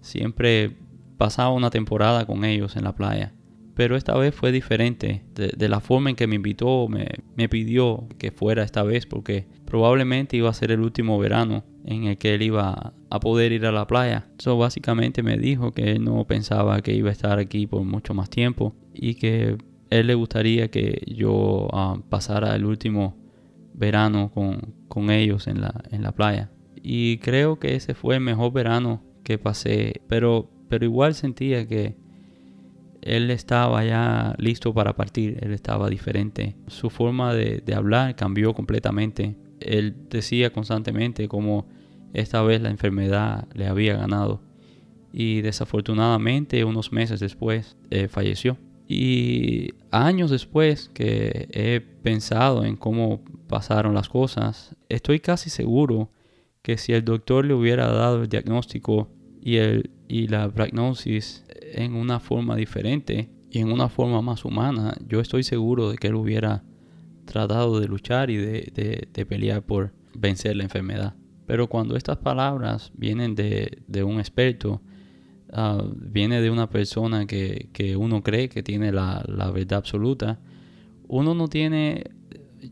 Siempre 0.03 0.77
pasaba 1.17 1.51
una 1.51 1.71
temporada 1.71 2.27
con 2.27 2.45
ellos 2.45 2.77
en 2.77 2.85
la 2.85 2.95
playa. 2.95 3.33
Pero 3.75 3.97
esta 3.97 4.17
vez 4.17 4.35
fue 4.35 4.53
diferente. 4.53 5.23
De, 5.35 5.69
la 5.69 5.81
forma 5.81 6.11
en 6.11 6.17
que 6.17 6.27
me 6.27 6.37
invitó, 6.37 6.89
me, 6.89 7.49
pidió 7.49 8.07
que 8.19 8.31
fuera 8.31 8.65
esta 8.65 8.83
vez 8.83 9.07
porque 9.07 9.47
probablemente 9.65 10.37
iba 10.37 10.51
a 10.51 10.55
ser 10.55 10.73
el 10.73 10.81
último 10.81 11.19
verano 11.19 11.65
en 11.87 12.05
el 12.05 12.19
que 12.19 12.35
él 12.35 12.43
iba 12.43 12.93
a 13.09 13.21
poder 13.21 13.53
ir 13.53 13.65
a 13.65 13.73
la 13.73 13.87
playa. 13.87 14.27
Eso 14.39 14.59
básicamente 14.59 15.23
me 15.23 15.39
dijo 15.39 15.73
que 15.73 15.93
él 15.93 16.05
no 16.05 16.27
pensaba 16.27 16.83
que 16.83 16.93
iba 16.93 17.09
a 17.09 17.13
estar 17.13 17.39
aquí 17.39 17.67
por 17.67 17.83
mucho 17.85 18.13
más 18.13 18.29
tiempo 18.29 18.75
y 18.93 19.15
que 19.15 19.57
él 19.91 20.07
le 20.07 20.15
gustaría 20.15 20.71
que 20.71 21.03
yo 21.07 21.69
ah, 21.73 21.99
pasara 22.11 22.55
el 22.55 22.67
último 22.67 23.17
verano 23.75 24.31
con, 24.35 24.75
con 24.89 25.11
ellos 25.11 25.47
en 25.47 25.61
la, 25.61 25.83
en 25.91 26.03
la 26.03 26.13
playa. 26.13 26.51
Y 26.83 27.19
creo 27.19 27.59
que 27.59 27.75
ese 27.77 27.95
fue 27.95 28.17
el 28.17 28.21
mejor 28.21 28.53
verano 28.53 29.03
que 29.23 29.39
pasé, 29.39 30.03
pero, 30.09 30.51
pero 30.69 30.85
igual 30.85 31.15
sentía 31.15 31.67
que 31.67 31.97
él 33.03 33.31
estaba 33.31 33.85
ya 33.85 34.35
listo 34.39 34.73
para 34.73 34.95
partir, 34.95 35.39
él 35.43 35.53
estaba 35.53 35.89
diferente. 35.91 36.57
Su 36.69 36.89
forma 36.89 37.35
de, 37.35 37.63
hablar 37.75 38.15
cambió 38.17 38.55
completamente. 38.55 39.37
Él 39.61 39.95
decía 40.09 40.53
constantemente 40.53 41.29
como 41.29 41.67
esta 42.15 42.43
vez 42.43 42.63
la 42.63 42.71
enfermedad 42.71 43.49
le 43.55 43.67
había 43.67 43.97
ganado 43.97 44.43
y 45.13 45.41
desafortunadamente 45.43 46.65
unos 46.65 46.93
meses 46.93 47.21
después 47.21 47.77
eh, 47.91 48.09
falleció. 48.09 48.57
Y 48.89 49.71
años 49.91 50.31
después 50.31 50.91
que 50.93 51.49
he 51.53 51.81
pensado 51.81 52.65
en 52.65 52.77
cómo 52.77 53.23
pasaron 53.49 53.95
las 53.95 54.09
cosas, 54.09 54.77
estoy 54.89 55.21
casi 55.21 55.51
seguro 55.51 56.11
que 56.63 56.79
si 56.79 56.93
el 56.93 57.05
doctor 57.05 57.45
le 57.45 57.55
hubiera 57.55 57.89
dado 57.89 58.23
el 58.23 58.29
diagnóstico 58.29 59.11
y, 59.41 59.57
el, 59.57 59.91
y 60.09 60.29
la 60.29 60.49
prognosis 60.49 61.45
en 61.73 61.95
una 61.95 62.21
forma 62.21 62.57
diferente 62.57 63.31
y 63.51 63.59
en 63.59 63.71
una 63.71 63.89
forma 63.89 64.23
más 64.23 64.45
humana, 64.45 64.97
yo 65.09 65.21
estoy 65.21 65.43
seguro 65.43 65.91
de 65.91 65.99
que 65.99 66.07
él 66.07 66.15
hubiera 66.15 66.63
tratado 67.25 67.81
de 67.81 67.89
luchar 67.89 68.31
y 68.31 68.37
de, 68.37 69.09
de, 69.13 69.27
pelear 69.27 69.63
por 69.63 69.93
vencer 70.15 70.57
la 70.57 70.65
enfermedad. 70.65 71.15
Pero 71.47 71.69
cuando 71.69 71.97
estas 71.97 72.19
palabras 72.19 72.93
vienen 72.95 73.35
de, 73.35 73.83
de 73.89 74.05
un 74.05 74.19
experto, 74.19 74.81
uh, 75.53 75.83
viene 75.97 76.41
de 76.41 76.51
una 76.51 76.71
persona 76.71 77.27
que, 77.27 77.69
que, 77.73 77.97
uno 77.97 78.23
cree 78.23 78.49
que 78.49 78.63
tiene 78.63 78.93
la, 78.93 79.25
la 79.29 79.51
verdad 79.51 79.79
absoluta, 79.79 80.41
uno 81.09 81.35
no 81.35 81.49
tiene 81.49 82.05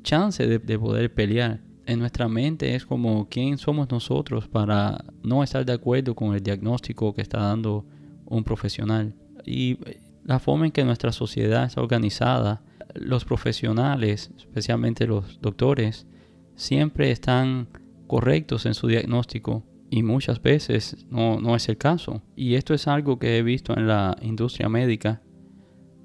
chance 0.03 0.47
de, 0.47 0.59
de 0.59 0.79
poder 0.79 1.13
pelear 1.13 1.61
en 1.91 1.99
nuestra 1.99 2.29
mente 2.29 2.77
es 2.77 2.87
como 2.87 3.29
quién 3.29 3.59
somos 3.59 3.91
nosotros 3.91 4.47
para 4.47 5.05
no 5.25 5.43
estar 5.43 5.67
de 5.67 5.73
acuerdo 5.73 6.15
con 6.15 6.35
el 6.35 6.43
diagnóstico 6.43 7.13
que 7.13 7.21
está 7.21 7.41
dando 7.41 7.85
un 8.27 8.45
profesional. 8.45 9.13
Y 9.45 9.77
la 10.25 10.39
forma 10.39 10.67
en 10.67 10.73
que 10.73 10.85
nuestra 10.85 11.11
sociedad 11.11 11.65
está 11.65 11.81
organizada, 11.81 12.63
los 12.95 13.25
profesionales, 13.25 14.31
especialmente 14.39 15.09
los 15.09 15.41
doctores, 15.41 16.07
siempre 16.55 17.11
están 17.11 17.69
correctos 18.07 18.67
en 18.67 18.75
su 18.75 18.87
diagnóstico 18.87 19.65
y 19.91 20.05
muchas 20.05 20.41
veces 20.41 21.07
no, 21.11 21.41
no 21.41 21.57
es 21.57 21.69
el 21.69 21.77
caso. 21.77 22.23
Y 22.37 22.55
esto 22.55 22.73
es 22.73 22.87
algo 22.87 23.19
que 23.19 23.37
he 23.37 23.43
visto 23.43 23.77
en 23.77 23.89
la 23.89 24.17
industria 24.23 24.69
médica. 24.69 25.23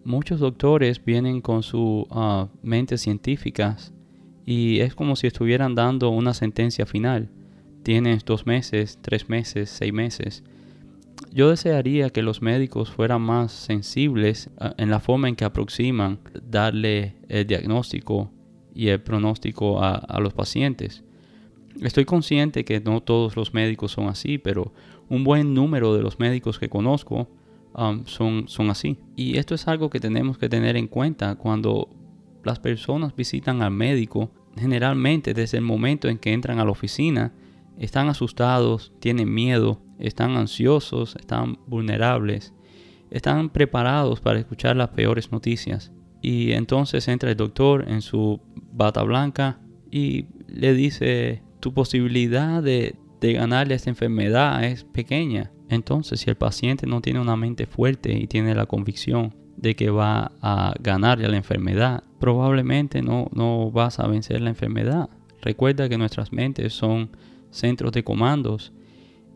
Muchos 0.03 0.39
doctores 0.39 1.03
vienen 1.03 1.41
con 1.41 1.61
su 1.61 2.07
uh, 2.09 2.47
mente 2.63 2.97
científicas 2.97 3.94
y 4.45 4.79
es 4.81 4.93
como 4.93 5.15
si 5.15 5.27
estuvieran 5.27 5.75
dando 5.75 6.09
una 6.09 6.33
sentencia 6.33 6.85
final. 6.85 7.29
Tienes 7.83 8.25
dos 8.25 8.45
meses, 8.45 8.99
tres 9.01 9.27
meses, 9.27 9.69
seis 9.69 9.91
meses. 9.91 10.43
Yo 11.31 11.49
desearía 11.49 12.09
que 12.09 12.21
los 12.21 12.41
médicos 12.41 12.91
fueran 12.91 13.21
más 13.21 13.51
sensibles 13.51 14.49
ah, 14.59 14.73
en 14.77 14.89
la 14.89 14.99
forma 14.99 15.27
en 15.29 15.35
que 15.35 15.45
aproximan 15.45 16.19
darle 16.43 17.15
el 17.29 17.47
diagnóstico 17.47 18.31
y 18.73 18.89
el 18.89 19.01
pronóstico 19.01 19.81
a, 19.81 20.19
los 20.19 20.33
pacientes. 20.33 21.03
Estoy 21.81 22.05
consciente 22.05 22.65
que 22.65 22.79
no 22.81 23.01
todos 23.01 23.35
los 23.35 23.53
médicos 23.53 23.93
son 23.93 24.07
así, 24.07 24.37
pero 24.37 24.73
un 25.09 25.23
buen 25.23 25.53
número 25.53 25.95
de 25.95 26.03
los 26.03 26.19
médicos 26.19 26.59
que 26.59 26.69
conozco 26.69 27.29
um, 27.73 28.05
son, 28.05 28.47
son 28.47 28.69
así. 28.69 28.97
Y 29.15 29.37
esto 29.37 29.55
es 29.55 29.67
algo 29.67 29.89
que 29.89 29.99
tenemos 29.99 30.37
que 30.37 30.49
tener 30.49 30.75
en 30.75 30.87
cuenta 30.87 31.35
cuando 31.35 31.89
las 32.45 32.59
personas 32.59 33.15
visitan 33.15 33.61
al 33.61 33.71
médico 33.71 34.31
generalmente 34.57 35.33
desde 35.33 35.57
el 35.57 35.63
momento 35.63 36.07
en 36.07 36.17
que 36.17 36.33
entran 36.33 36.59
a 36.59 36.65
la 36.65 36.71
oficina. 36.71 37.33
Están 37.77 38.07
asustados, 38.07 38.93
tienen 38.99 39.33
miedo, 39.33 39.81
están 39.99 40.37
ansiosos, 40.37 41.15
están 41.19 41.59
vulnerables, 41.67 42.53
están 43.09 43.49
preparados 43.49 44.21
para 44.21 44.39
escuchar 44.39 44.75
las 44.75 44.89
peores 44.89 45.31
noticias. 45.31 45.91
Y 46.21 46.53
entonces 46.53 47.07
entra 47.07 47.29
el 47.29 47.37
doctor 47.37 47.85
en 47.87 48.01
su 48.01 48.39
bata 48.71 49.03
blanca 49.03 49.59
y 49.91 50.27
le 50.47 50.73
dice, 50.73 51.43
tu 51.59 51.73
posibilidad 51.73 52.63
de, 52.63 52.95
de 53.19 53.33
ganarle 53.33 53.75
esta 53.75 53.89
enfermedad 53.89 54.63
es 54.63 54.83
pequeña. 54.85 55.51
Entonces, 55.69 56.19
si 56.19 56.29
el 56.29 56.35
paciente 56.35 56.87
no 56.87 57.01
tiene 57.01 57.19
una 57.19 57.35
mente 57.35 57.65
fuerte 57.65 58.13
y 58.13 58.27
tiene 58.27 58.55
la 58.55 58.65
convicción 58.65 59.35
de 59.57 59.75
que 59.75 59.89
va 59.89 60.31
a 60.41 60.73
ganarle 60.79 61.25
a 61.25 61.29
la 61.29 61.37
enfermedad, 61.37 62.03
probablemente 62.25 63.03
no, 63.03 63.29
no 63.35 63.69
vas 63.69 63.99
a 63.99 64.07
vencer 64.07 64.41
la 64.41 64.49
enfermedad. 64.49 65.11
Recuerda 65.43 65.87
que 65.87 65.99
nuestras 65.99 66.33
mentes 66.33 66.73
son 66.73 67.11
centros 67.51 67.91
de 67.91 68.03
comandos 68.03 68.73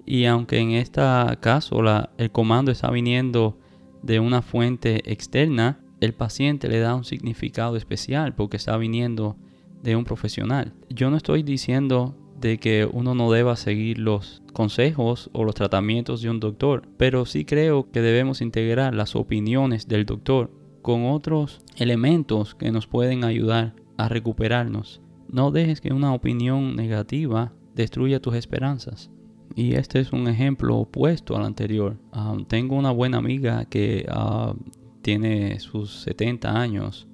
y 0.07 0.25
aunque 0.25 0.57
en 0.57 0.71
este 0.71 1.03
caso 1.39 1.83
el 2.17 2.31
comando 2.31 2.71
está 2.71 2.89
viniendo 2.89 3.59
de 4.01 4.19
una 4.19 4.41
fuente 4.41 5.03
externa, 5.05 5.77
el 6.01 6.15
paciente 6.15 6.67
le 6.67 6.79
da 6.79 6.95
un 6.95 7.03
significado 7.03 7.75
especial 7.75 8.33
porque 8.33 8.57
está 8.57 8.75
viniendo 8.75 9.35
de 9.83 9.95
un 9.95 10.03
profesional. 10.03 10.73
Yo 10.89 11.11
no 11.11 11.17
estoy 11.17 11.43
diciendo 11.43 12.15
de 12.41 12.57
que 12.57 12.89
uno 12.91 13.13
no 13.13 13.29
deba 13.31 13.55
seguir 13.55 13.99
los 13.99 14.41
consejos 14.51 15.29
o 15.31 15.43
los 15.43 15.53
tratamientos 15.53 16.23
de 16.23 16.31
un 16.31 16.39
doctor, 16.39 16.87
pero 16.97 17.27
sí 17.27 17.45
creo 17.45 17.91
que 17.91 18.01
debemos 18.01 18.41
integrar 18.41 18.95
las 18.95 19.15
opiniones 19.15 19.87
del 19.87 20.07
doctor 20.07 20.49
con 20.89 21.05
otros 21.05 21.61
elementos 21.75 22.55
que 22.55 22.71
nos 22.71 22.87
pueden 22.87 23.23
ayudar 23.23 23.75
a 23.97 24.09
recuperarnos. 24.09 25.01
No 25.29 25.51
dejes 25.51 25.81
que 25.81 25.93
una 25.93 26.13
opinión 26.13 26.75
negativa 26.75 27.53
destruya 27.75 28.21
tus 28.21 28.33
esperanzas. 28.33 29.11
Y 29.55 29.75
este 29.75 29.99
es 29.99 30.11
un 30.11 30.27
ejemplo 30.27 30.77
opuesto 30.77 31.35
al 31.35 31.45
anterior. 31.45 31.97
Ah, 32.11 32.35
tengo 32.47 32.75
una 32.75 32.89
buena 32.89 33.17
amiga 33.17 33.65
que 33.65 34.07
uh, 34.09 34.55
tiene 35.01 35.59
sus 35.59 36.01
70 36.01 36.59
años 36.59 37.07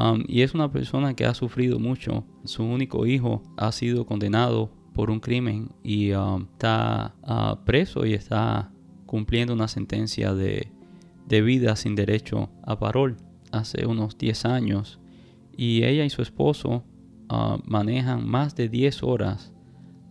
Um, 0.00 0.24
y 0.26 0.40
es 0.40 0.54
una 0.54 0.72
persona 0.72 1.14
que 1.14 1.26
ha 1.26 1.34
sufrido 1.34 1.78
mucho. 1.78 2.24
Su 2.44 2.64
único 2.64 3.04
hijo 3.04 3.42
ha 3.58 3.70
sido 3.70 4.06
condenado 4.06 4.70
por 4.94 5.10
un 5.10 5.20
crimen 5.20 5.72
y 5.82 6.12
um, 6.12 6.46
está 6.52 7.14
preso 7.66 8.06
y 8.06 8.14
está 8.14 8.72
cumpliendo 9.04 9.52
una 9.52 9.68
sentencia 9.68 10.32
de, 10.32 10.72
de, 11.26 11.42
vida 11.42 11.76
sin 11.76 11.94
derecho 11.94 12.50
a 12.62 12.78
parol 12.78 13.16
hace 13.52 13.86
unos 13.86 14.18
10 14.18 14.44
años. 14.44 15.00
Y 15.56 15.84
ella 15.84 16.04
y 16.04 16.10
su 16.10 16.22
esposo 16.22 16.84
uh, 17.30 17.58
manejan 17.64 18.26
más 18.26 18.54
de 18.56 18.68
10 18.68 19.02
horas 19.02 19.52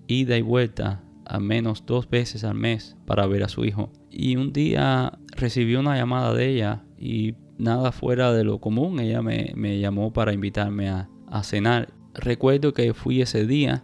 ida 0.07 0.37
y 0.37 0.41
vuelta 0.41 1.03
a 1.25 1.39
menos 1.39 1.85
dos 1.85 2.09
veces 2.09 2.43
al 2.43 2.55
mes 2.55 2.97
para 3.05 3.27
ver 3.27 3.43
a 3.43 3.49
su 3.49 3.63
hijo. 3.63 3.91
Y 4.09 4.35
un 4.35 4.51
día 4.51 5.19
recibió 5.35 5.79
una 5.79 5.95
llamada 5.95 6.33
de 6.33 6.49
ella 6.49 6.83
y 6.97 7.35
nada 7.59 7.91
fuera 7.91 8.33
de 8.33 8.43
lo 8.43 8.59
común. 8.59 8.99
Ella 8.99 9.21
me, 9.21 9.79
llamó 9.79 10.11
para 10.11 10.33
invitarme 10.33 10.89
a, 10.89 11.07
cenar. 11.43 11.93
Recuerdo 12.15 12.73
que 12.73 12.95
fui 12.95 13.21
ese 13.21 13.45
día 13.45 13.83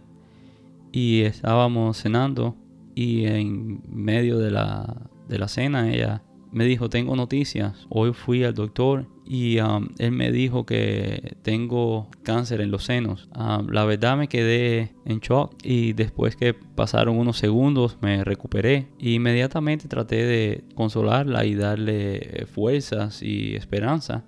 y 0.90 1.20
estábamos 1.22 2.02
cenando 2.02 2.56
y 2.96 3.26
en 3.26 3.82
medio 3.88 4.38
de 4.38 4.50
la, 4.50 5.08
de 5.28 5.38
la 5.38 5.46
cena 5.46 5.92
ella 5.92 6.22
me 6.56 6.64
dijo, 6.64 6.88
tengo 6.88 7.14
noticias. 7.16 7.86
Hoy 7.90 8.14
fui 8.14 8.42
al 8.42 8.54
doctor 8.54 9.06
y 9.26 9.60
um, 9.60 9.88
él 9.98 10.12
me 10.12 10.32
dijo 10.32 10.64
que 10.64 11.36
tengo 11.42 12.08
cáncer 12.22 12.62
en 12.62 12.70
los 12.70 12.84
senos. 12.84 13.28
Um, 13.36 13.68
la 13.68 13.84
verdad 13.84 14.16
me 14.16 14.26
quedé 14.26 14.94
en 15.04 15.20
shock 15.20 15.54
y 15.62 15.92
después 15.92 16.34
que 16.34 16.54
pasaron 16.54 17.18
unos 17.18 17.36
segundos 17.36 17.98
me 18.00 18.24
recuperé. 18.24 18.88
E 18.98 19.10
inmediatamente 19.10 19.86
traté 19.86 20.24
de 20.24 20.64
consolarla 20.74 21.44
y 21.44 21.54
darle 21.54 22.46
fuerzas 22.50 23.22
y 23.22 23.54
esperanza. 23.54 24.24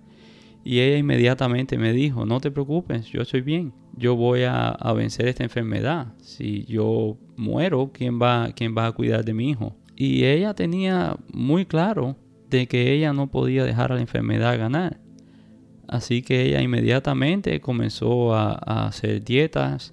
Y 0.62 0.80
ella 0.80 0.98
inmediatamente 0.98 1.78
me 1.78 1.94
dijo, 1.94 2.26
no 2.26 2.40
te 2.40 2.50
preocupes, 2.50 3.06
yo 3.06 3.22
estoy 3.22 3.40
bien. 3.40 3.72
Yo 3.96 4.16
voy 4.16 4.42
a, 4.42 4.76
vencer 4.94 5.28
esta 5.28 5.44
enfermedad. 5.44 6.12
Si 6.18 6.66
yo 6.66 7.16
muero, 7.38 7.90
¿quién 7.94 8.20
va, 8.20 8.50
¿quién 8.54 8.76
va 8.76 8.86
a 8.86 8.92
cuidar 8.92 9.24
de 9.24 9.32
mi 9.32 9.48
hijo? 9.48 9.77
Y 10.00 10.26
ella 10.26 10.54
tenía 10.54 11.16
muy 11.32 11.66
claro 11.66 12.14
de 12.48 12.68
que 12.68 12.92
ella 12.92 13.12
no 13.12 13.26
podía 13.26 13.64
dejar 13.64 13.90
a 13.90 13.96
la 13.96 14.00
enfermedad 14.00 14.56
ganar. 14.56 15.00
Así 15.88 16.22
que 16.22 16.40
ella 16.42 16.62
inmediatamente 16.62 17.61
comenzó 17.61 18.32
a, 18.32 18.87
hacer 18.87 19.24
dietas, 19.24 19.92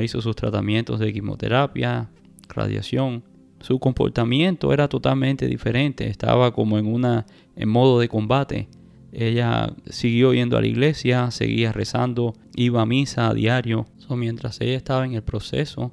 hizo 0.00 0.22
sus 0.22 0.36
tratamientos 0.36 1.00
de 1.00 1.12
quimioterapia, 1.12 2.08
radiación. 2.48 3.24
Su 3.58 3.80
comportamiento 3.80 4.72
era 4.72 4.86
totalmente 4.86 5.48
diferente, 5.48 6.06
estaba 6.06 6.52
como 6.52 6.78
en 6.78 6.86
una 6.86 7.26
en 7.56 7.68
modo 7.68 7.98
de 7.98 8.08
combate. 8.08 8.68
Ella 9.10 9.74
siguió 9.90 10.34
yendo 10.34 10.56
a 10.56 10.60
la 10.60 10.68
iglesia, 10.68 11.32
seguía 11.32 11.72
rezando, 11.72 12.34
iba 12.54 12.82
a 12.82 12.86
misa 12.86 13.26
a 13.26 13.34
diario. 13.34 13.86
mientras 14.10 14.60
ella 14.60 14.76
estaba 14.76 15.04
en 15.04 15.14
el 15.14 15.24
proceso, 15.24 15.90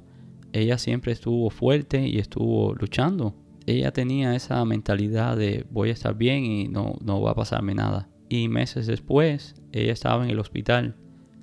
ella 0.54 0.78
siempre 0.78 1.12
estuvo 1.12 1.50
fuerte 1.50 2.06
y 2.06 2.18
estuvo 2.18 2.74
luchando 2.74 3.34
ella 3.66 3.92
tenía 3.92 4.34
esa 4.34 4.64
mentalidad 4.64 5.36
de 5.36 5.66
voy 5.70 5.90
a 5.90 5.92
estar 5.92 6.14
bien 6.14 6.44
y 6.44 6.68
no, 6.68 6.96
no 7.02 7.20
va 7.20 7.32
a 7.32 7.34
pasarme 7.34 7.74
nada. 7.74 8.08
Y 8.28 8.48
meses 8.48 8.86
después, 8.86 9.54
ella 9.72 9.92
estaba 9.92 10.24
en 10.24 10.30
el 10.30 10.38
hospital 10.38 10.96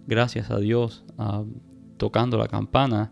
gracias 0.08 0.52
a 0.52 0.60
Dios, 0.60 1.06
tocando 1.98 2.38
la 2.38 2.48
campana. 2.48 3.12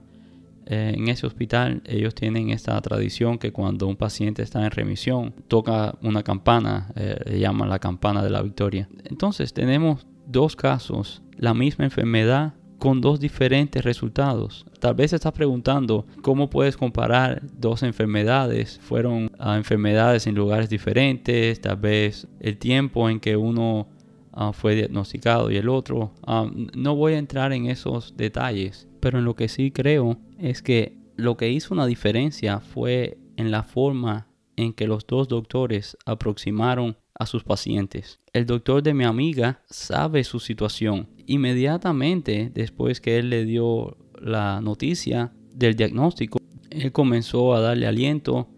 Eh, 0.65 0.93
en 0.95 1.07
ese 1.07 1.25
hospital 1.25 1.81
ellos 1.85 2.13
tienen 2.13 2.51
esta 2.51 2.79
tradición 2.81 3.39
que 3.39 3.51
cuando 3.51 3.87
un 3.87 3.95
paciente 3.95 4.43
está 4.43 4.63
en 4.63 4.71
remisión, 4.71 5.33
toca 5.47 5.97
una 6.01 6.21
campana, 6.21 6.91
eh, 6.95 7.17
le 7.25 7.39
llaman 7.39 7.69
la 7.69 7.79
campana 7.79 8.23
de 8.23 8.29
la 8.29 8.41
victoria. 8.41 8.87
Entonces 9.05 9.53
tenemos 9.53 10.05
dos 10.27 10.55
casos, 10.55 11.23
la 11.37 11.55
misma 11.55 11.85
enfermedad 11.85 12.53
con 12.79 13.01
dos 13.01 13.19
diferentes 13.19 13.83
resultados. 13.83 14.65
Tal 14.79 14.95
vez 14.95 15.13
estás 15.13 15.33
preguntando 15.33 16.07
cómo 16.21 16.49
puedes 16.49 16.77
comparar 16.77 17.41
dos 17.59 17.83
enfermedades. 17.83 18.79
Fueron 18.81 19.29
ah, 19.37 19.57
enfermedades 19.57 20.25
en 20.25 20.35
lugares 20.35 20.69
diferentes, 20.69 21.61
tal 21.61 21.77
vez 21.77 22.27
el 22.39 22.57
tiempo 22.57 23.09
en 23.09 23.19
que 23.19 23.35
uno 23.35 23.87
ah, 24.31 24.53
fue 24.53 24.75
diagnosticado 24.75 25.51
y 25.51 25.57
el 25.57 25.69
otro. 25.69 26.13
Ah, 26.25 26.49
no 26.73 26.95
voy 26.95 27.13
a 27.13 27.19
entrar 27.19 27.51
en 27.51 27.67
esos 27.67 28.15
detalles, 28.15 28.87
pero 29.01 29.19
en 29.19 29.25
lo 29.25 29.35
que 29.35 29.49
sí 29.49 29.71
creo 29.71 30.17
es 30.39 30.61
que 30.61 30.97
lo 31.17 31.35
que 31.35 31.49
hizo 31.49 31.73
una 31.73 31.85
diferencia 31.85 32.61
fue 32.61 33.17
en 33.35 33.51
la 33.51 33.63
forma 33.63 34.28
en 34.59 34.73
que 34.73 34.87
los 34.87 35.07
dos 35.07 35.29
doctores 35.29 35.97
aproximaron 36.05 36.97
a 37.13 37.25
sus 37.25 37.43
pacientes. 37.45 38.19
El 38.33 38.45
doctor 38.45 38.83
de 38.83 38.93
mi 38.93 39.05
amiga 39.05 39.63
sabe 39.69 40.25
su 40.25 40.39
situación. 40.39 41.07
Inmediatamente 41.25 42.51
después 42.53 42.99
que 42.99 43.19
él 43.19 43.29
le 43.29 43.45
dio 43.45 43.97
la 44.21 44.59
noticia 44.59 45.31
del 45.53 45.75
diagnóstico, 45.75 46.39
él 46.69 46.91
comenzó 46.91 47.53
a 47.53 47.61
darle 47.61 47.87
aliento 47.87 48.49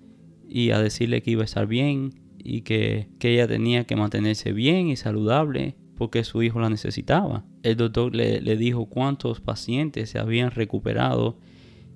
y 0.50 0.72
a 0.72 0.82
decirle 0.82 1.22
que 1.22 1.32
iba 1.32 1.44
a 1.44 1.46
estar 1.46 1.68
bien 1.68 2.16
y 2.40 2.62
que, 2.62 3.08
ella 3.20 3.48
tenía 3.48 3.84
que 3.84 3.96
mantenerse 3.96 4.54
bien 4.54 4.88
y 4.88 4.96
saludable 4.96 5.76
porque 5.96 6.24
su 6.24 6.42
hijo 6.42 6.60
la 6.60 6.70
necesitaba. 6.72 7.46
El 7.62 7.78
doctor 7.78 8.16
le, 8.16 8.42
le 8.42 8.58
dijo 8.58 8.88
cuántos 8.88 9.40
pacientes 9.40 10.10
se 10.10 10.18
habían 10.18 10.50
recuperado 10.50 11.38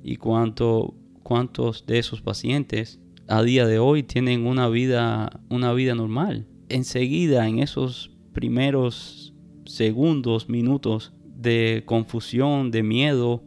y 0.03 0.17
cuánto, 0.17 0.93
cuántos 1.23 1.87
de 1.87 1.97
esos 1.97 2.21
pacientes 2.21 2.99
a 3.27 3.43
día 3.43 3.65
de 3.65 3.79
hoy 3.79 4.03
tienen 4.03 4.45
una 4.45 4.69
vida, 4.69 5.41
una 5.49 5.73
vida 5.73 5.95
normal. 5.95 6.47
Enseguida, 6.69 7.47
en 7.47 7.59
esos 7.59 8.11
primeros 8.33 9.33
segundos, 9.65 10.49
minutos 10.49 11.13
de 11.35 11.83
confusión, 11.85 12.71
de 12.71 12.83
miedo, 12.83 13.43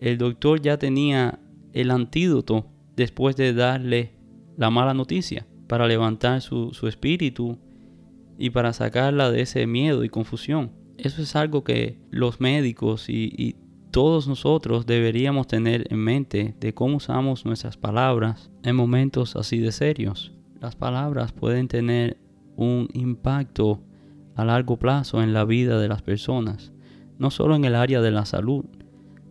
el 0.00 0.18
doctor 0.18 0.60
ya 0.60 0.78
tenía 0.78 1.40
el 1.72 1.90
antídoto 1.90 2.70
después 2.96 3.36
de 3.36 3.52
darle 3.52 4.12
la 4.56 4.70
mala 4.70 4.94
noticia 4.94 5.46
para 5.66 5.88
levantar 5.88 6.40
su, 6.40 6.70
espíritu 6.86 7.58
y 8.38 8.50
para 8.50 8.72
sacarla 8.72 9.30
de 9.30 9.42
ese 9.42 9.66
miedo 9.66 10.04
y 10.04 10.08
confusión. 10.08 10.72
Eso 10.98 11.22
es 11.22 11.34
algo 11.34 11.64
que 11.64 11.98
los 12.10 12.40
médicos 12.40 13.08
y, 13.08 13.32
y 13.36 13.56
todos 13.94 14.26
nosotros 14.26 14.86
deberíamos 14.86 15.46
tener 15.46 15.86
en 15.88 16.00
mente 16.00 16.56
de 16.58 16.74
cómo 16.74 16.96
usamos 16.96 17.44
nuestras 17.44 17.76
palabras 17.76 18.50
en 18.64 18.74
momentos 18.74 19.36
así 19.36 19.60
de 19.60 19.70
serios. 19.70 20.32
Las 20.60 20.74
palabras 20.74 21.30
pueden 21.30 21.68
tener 21.68 22.16
un 22.56 22.88
impacto 22.92 23.84
a 24.34 24.44
largo 24.44 24.80
plazo 24.80 25.22
en 25.22 25.32
la 25.32 25.44
vida 25.44 25.78
de 25.78 25.86
las 25.86 26.02
personas, 26.02 26.72
no 27.18 27.30
solo 27.30 27.54
en 27.54 27.64
el 27.64 27.76
área 27.76 28.00
de 28.00 28.10
la 28.10 28.24
salud, 28.24 28.64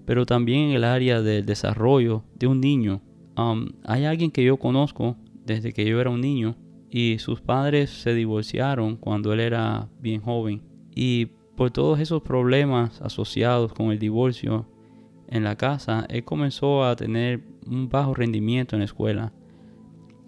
pero 0.06 0.26
también 0.26 0.69
en 0.69 0.76
el 0.78 0.86
área 0.86 1.21
del 1.21 1.45
desarrollo 1.45 2.23
de 2.36 2.47
un 2.47 2.62
niño. 2.62 3.02
Um, 3.36 3.67
hay 3.84 4.06
alguien 4.06 4.32
que 4.32 4.45
yo 4.45 4.56
conozco 4.56 5.17
desde 5.45 5.73
que 5.73 5.84
yo 5.84 5.99
era 5.99 6.10
un 6.10 6.21
niño 6.21 6.56
y 6.89 7.19
sus 7.19 7.41
padres 7.41 7.89
se 7.89 8.13
divorciaron 8.13 8.95
cuando 8.95 9.34
él 9.34 9.41
era 9.41 9.89
bien 9.99 10.21
joven 10.21 10.62
y 10.95 11.32
por 11.56 11.72
todos 11.72 12.00
esos 12.00 12.22
problemas 12.22 13.02
asociados 13.02 13.74
con 13.74 13.92
el 13.92 14.00
divorcio 14.00 14.66
en 15.28 15.44
la 15.44 15.56
casa, 15.56 16.06
él 16.10 16.24
comenzó 16.24 16.84
a 16.84 16.96
tener 16.96 17.44
un 17.68 17.89
bajo 17.89 18.13
rendimiento 18.13 18.76
en 18.76 18.80
la 18.80 18.86
escuela. 18.86 19.34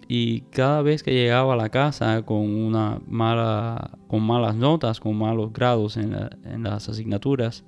Y 0.08 0.42
cada 0.42 0.82
vez 0.82 1.02
que 1.02 1.12
llegaba 1.12 1.54
a 1.54 1.56
la 1.56 1.68
casa 1.68 2.22
con 2.22 2.38
una 2.38 3.00
mala, 3.08 3.98
con 4.06 4.22
malas 4.22 4.54
notas, 4.54 5.00
con 5.00 5.16
malos 5.16 5.52
grados 5.52 5.96
en, 5.96 6.12
las 6.62 6.88
asignaturas, 6.88 7.64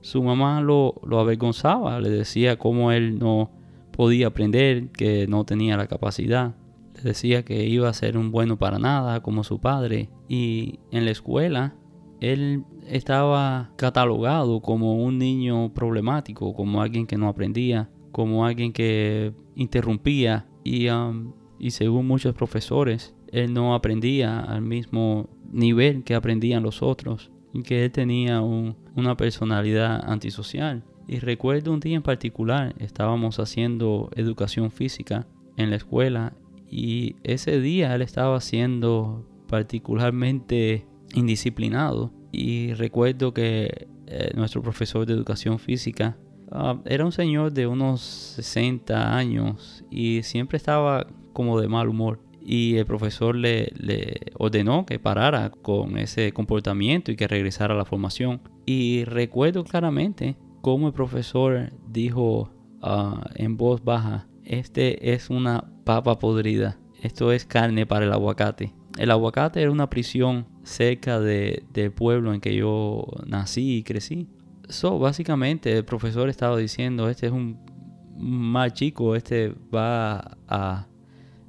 su 0.00 0.22
mamá 0.22 0.62
lo, 0.62 0.94
lo, 1.04 1.20
avergonzaba, 1.20 2.00
le 2.00 2.08
decía 2.08 2.58
cómo 2.58 2.92
él 2.92 3.18
no 3.18 3.50
podía 3.90 4.28
aprender, 4.28 4.88
que 4.88 5.26
no 5.26 5.44
tenía 5.44 5.76
la 5.76 5.86
capacidad. 5.86 6.54
Le 6.94 7.02
decía 7.02 7.44
que 7.44 7.66
iba 7.66 7.90
a 7.90 7.94
ser 7.94 8.16
un 8.16 8.30
bueno 8.30 8.56
para 8.56 8.78
nada, 8.78 9.20
como 9.20 9.44
su 9.44 9.60
padre. 9.60 10.08
Y 10.28 10.78
en 10.90 11.04
la 11.04 11.10
escuela 11.10 11.74
él 12.20 12.64
estaba 12.86 13.72
catalogado 13.76 14.60
como 14.60 15.02
un 15.02 15.18
niño 15.18 15.72
problemático, 15.72 16.54
como 16.54 16.82
alguien 16.82 17.06
que 17.06 17.16
no 17.16 17.28
aprendía, 17.28 17.90
como 18.12 18.44
alguien 18.44 18.72
que 18.72 19.32
interrumpía 19.54 20.46
y, 20.62 20.88
um, 20.88 21.32
y 21.58 21.70
según 21.70 22.06
muchos 22.06 22.34
profesores, 22.34 23.14
él 23.32 23.54
no 23.54 23.74
aprendía 23.74 24.40
al 24.40 24.62
mismo 24.62 25.28
nivel 25.50 26.04
que 26.04 26.14
aprendían 26.14 26.62
los 26.62 26.82
otros 26.82 27.30
y 27.52 27.62
que 27.62 27.84
él 27.84 27.90
tenía 27.90 28.40
una 28.40 29.16
personalidad 29.16 30.08
antisocial. 30.08 30.84
Y 31.08 31.18
recuerdo 31.18 31.72
un 31.72 31.80
día 31.80 31.96
en 31.96 32.02
particular, 32.02 32.74
estábamos 32.78 33.40
haciendo 33.40 34.10
educación 34.14 34.70
física 34.70 35.26
en 35.56 35.70
la 35.70 35.76
escuela 35.76 36.34
y 36.70 37.16
ese 37.24 37.60
día 37.60 37.94
él 37.94 38.02
estaba 38.02 38.40
siendo 38.40 39.26
particularmente 39.48 40.86
indisciplinado. 41.14 42.12
Y 42.32 42.74
recuerdo 42.74 43.34
que 43.34 43.88
eh, 44.06 44.30
nuestro 44.34 44.62
profesor 44.62 45.06
de 45.06 45.14
educación 45.14 45.58
física 45.58 46.16
ah, 46.52 46.80
era 46.84 47.04
un 47.04 47.12
señor 47.12 47.52
de 47.52 47.66
unos 47.66 48.00
60 48.00 49.16
años 49.16 49.84
y 49.90 50.22
siempre 50.22 50.56
estaba 50.56 51.06
como 51.32 51.60
de 51.60 51.68
mal 51.68 51.88
humor. 51.88 52.20
Y 52.42 52.76
el 52.76 52.86
profesor 52.86 53.36
le, 53.36 53.72
ordenó 54.38 54.86
que 54.86 54.98
parara 54.98 55.50
con 55.50 55.98
ese 55.98 56.32
comportamiento 56.32 57.12
y 57.12 57.16
que 57.16 57.28
regresara 57.28 57.74
a 57.74 57.76
la 57.76 57.84
formación. 57.84 58.40
Y 58.66 59.04
recuerdo 59.04 59.62
claramente 59.64 60.36
cómo 60.62 60.88
el 60.88 60.92
profesor 60.92 61.72
dijo 61.86 62.50
ah, 62.82 63.30
en 63.34 63.56
voz 63.56 63.84
baja, 63.84 64.26
este 64.44 65.12
es 65.12 65.30
una 65.30 65.70
papa 65.84 66.18
podrida, 66.18 66.78
esto 67.02 67.30
es 67.30 67.44
carne 67.44 67.86
para 67.86 68.06
el 68.06 68.12
aguacate. 68.12 68.74
El 68.98 69.10
aguacate 69.10 69.62
era 69.62 69.70
una 69.70 69.88
prisión 69.88 70.46
cerca 70.62 71.20
de, 71.20 71.64
del 71.72 71.92
pueblo 71.92 72.34
en 72.34 72.40
que 72.40 72.54
yo 72.54 73.06
nací 73.26 73.78
y 73.78 73.82
crecí. 73.82 74.26
So, 74.68 74.98
básicamente 74.98 75.76
el 75.76 75.84
profesor 75.84 76.28
estaba 76.28 76.56
diciendo, 76.56 77.08
este 77.08 77.26
es 77.26 77.32
un 77.32 77.58
mal 78.16 78.72
chico, 78.72 79.16
este 79.16 79.52
va 79.74 80.36
a, 80.46 80.86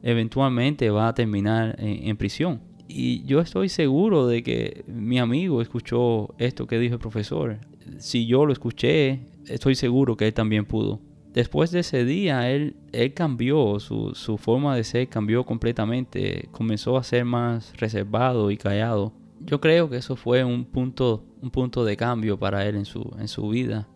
eventualmente 0.02 0.90
va 0.90 1.10
a 1.10 1.14
terminar 1.14 1.76
en, 1.80 2.18
prisión. 2.18 2.62
Y 2.88 3.24
yo 3.24 3.40
estoy 3.40 3.70
seguro 3.70 4.28
de 4.28 4.44
que 4.44 4.84
mi 4.88 5.20
amigo 5.20 5.62
escuchó 5.62 6.34
esto 6.40 6.68
que 6.68 6.80
dijo 6.80 6.96
el 6.96 7.00
profesor. 7.00 7.60
Si 8.00 8.26
yo 8.26 8.46
lo 8.46 8.54
escuché, 8.54 9.20
estoy 9.48 9.76
seguro 9.76 10.18
que 10.18 10.28
él 10.28 10.34
también 10.34 10.66
pudo. 10.66 11.00
Después 11.34 11.72
de 11.72 11.80
ese 11.80 12.04
día, 12.04 12.50
él, 12.52 12.76
cambió, 13.16 13.80
su, 13.80 14.14
su, 14.16 14.38
forma 14.38 14.76
de 14.76 14.84
ser 14.84 15.08
cambió 15.08 15.46
completamente, 15.46 16.50
comenzó 16.52 16.98
a 16.98 17.04
ser 17.04 17.24
más 17.24 17.74
reservado 17.78 18.52
y 18.52 18.58
callado. 18.58 19.14
Yo 19.40 19.62
creo 19.62 19.90
que 19.90 19.96
eso 19.96 20.18
fue 20.18 20.44
un 20.44 20.66
punto, 20.66 21.24
un 21.42 21.50
punto 21.50 21.86
de 21.86 21.96
cambio 21.96 22.38
para 22.38 22.66
él 22.68 22.76
en 22.76 22.86
su, 22.86 23.16
en 23.18 23.30
su 23.30 23.48
vida. 23.48 23.88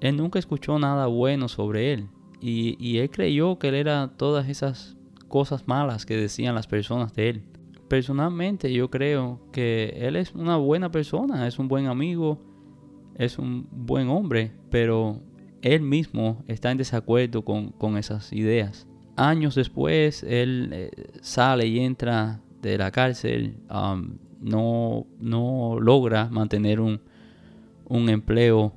Él 0.00 0.16
nunca 0.16 0.38
escuchó 0.38 0.78
nada 0.78 1.06
bueno 1.06 1.48
sobre 1.48 1.92
él 1.92 2.08
y, 2.40 2.76
y 2.78 2.98
él 2.98 3.10
creyó 3.10 3.58
que 3.58 3.68
él 3.68 3.74
era 3.74 4.12
todas 4.16 4.48
esas 4.48 4.96
cosas 5.28 5.66
malas 5.66 6.06
que 6.06 6.16
decían 6.16 6.54
las 6.54 6.68
personas 6.68 7.14
de 7.14 7.30
él. 7.30 7.42
Personalmente 7.88 8.72
yo 8.72 8.90
creo 8.90 9.40
que 9.50 9.92
él 9.98 10.14
es 10.14 10.32
una 10.34 10.56
buena 10.56 10.90
persona, 10.92 11.48
es 11.48 11.58
un 11.58 11.66
buen 11.66 11.86
amigo, 11.86 12.40
es 13.16 13.38
un 13.38 13.66
buen 13.70 14.08
hombre, 14.08 14.52
pero 14.70 15.20
él 15.64 15.80
mismo 15.80 16.44
está 16.46 16.70
en 16.70 16.76
desacuerdo 16.76 17.42
con, 17.42 17.96
esas 17.96 18.32
ideas. 18.34 18.86
Años 19.16 19.54
después, 19.54 20.22
él 20.22 20.68
eh, 20.72 20.90
sale 21.22 21.66
y 21.66 21.80
entra 21.80 22.42
de 22.60 22.76
la 22.76 22.90
cárcel, 22.90 23.56
um, 23.70 24.18
no, 24.40 25.06
no, 25.18 25.78
logra 25.80 26.28
mantener 26.28 26.80
un, 26.80 27.00
empleo 27.88 28.74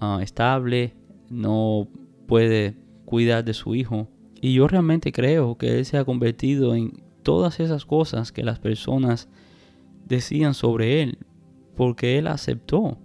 uh, 0.00 0.18
estable, 0.18 0.94
no 1.28 1.86
puede 2.26 2.76
cuidar 3.04 3.44
de 3.44 3.54
su 3.54 3.76
hijo. 3.76 4.08
Y 4.40 4.54
yo 4.54 4.66
realmente 4.66 5.12
creo 5.12 5.56
que 5.58 5.78
él 5.78 5.84
se 5.84 5.96
ha 5.96 6.04
convertido 6.04 6.74
en 6.74 7.04
todas 7.22 7.60
esas 7.60 7.86
cosas 7.86 8.32
que 8.32 8.42
las 8.42 8.58
personas 8.58 9.28
decían 10.08 10.54
sobre 10.54 11.02
él, 11.02 11.18
porque 11.76 12.18
él 12.18 12.26
aceptó 12.26 12.98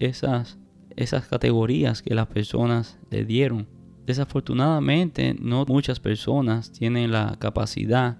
esas 0.00 0.58
esas 0.96 1.26
categorías 1.26 2.02
que 2.02 2.14
las 2.14 2.26
personas 2.26 2.98
le 3.10 3.24
dieron. 3.24 3.66
Desafortunadamente, 4.06 5.34
no 5.40 5.64
muchas 5.66 6.00
personas 6.00 6.72
tienen 6.72 7.12
la 7.12 7.36
capacidad 7.38 8.18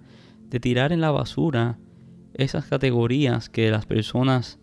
de 0.49 0.61
tirar 0.61 0.93
en 0.93 1.01
la 1.01 1.11
basura 1.11 1.79
esas 2.35 2.67
categorías 2.67 3.49
que 3.49 3.71
las 3.71 3.87
personas 3.87 4.59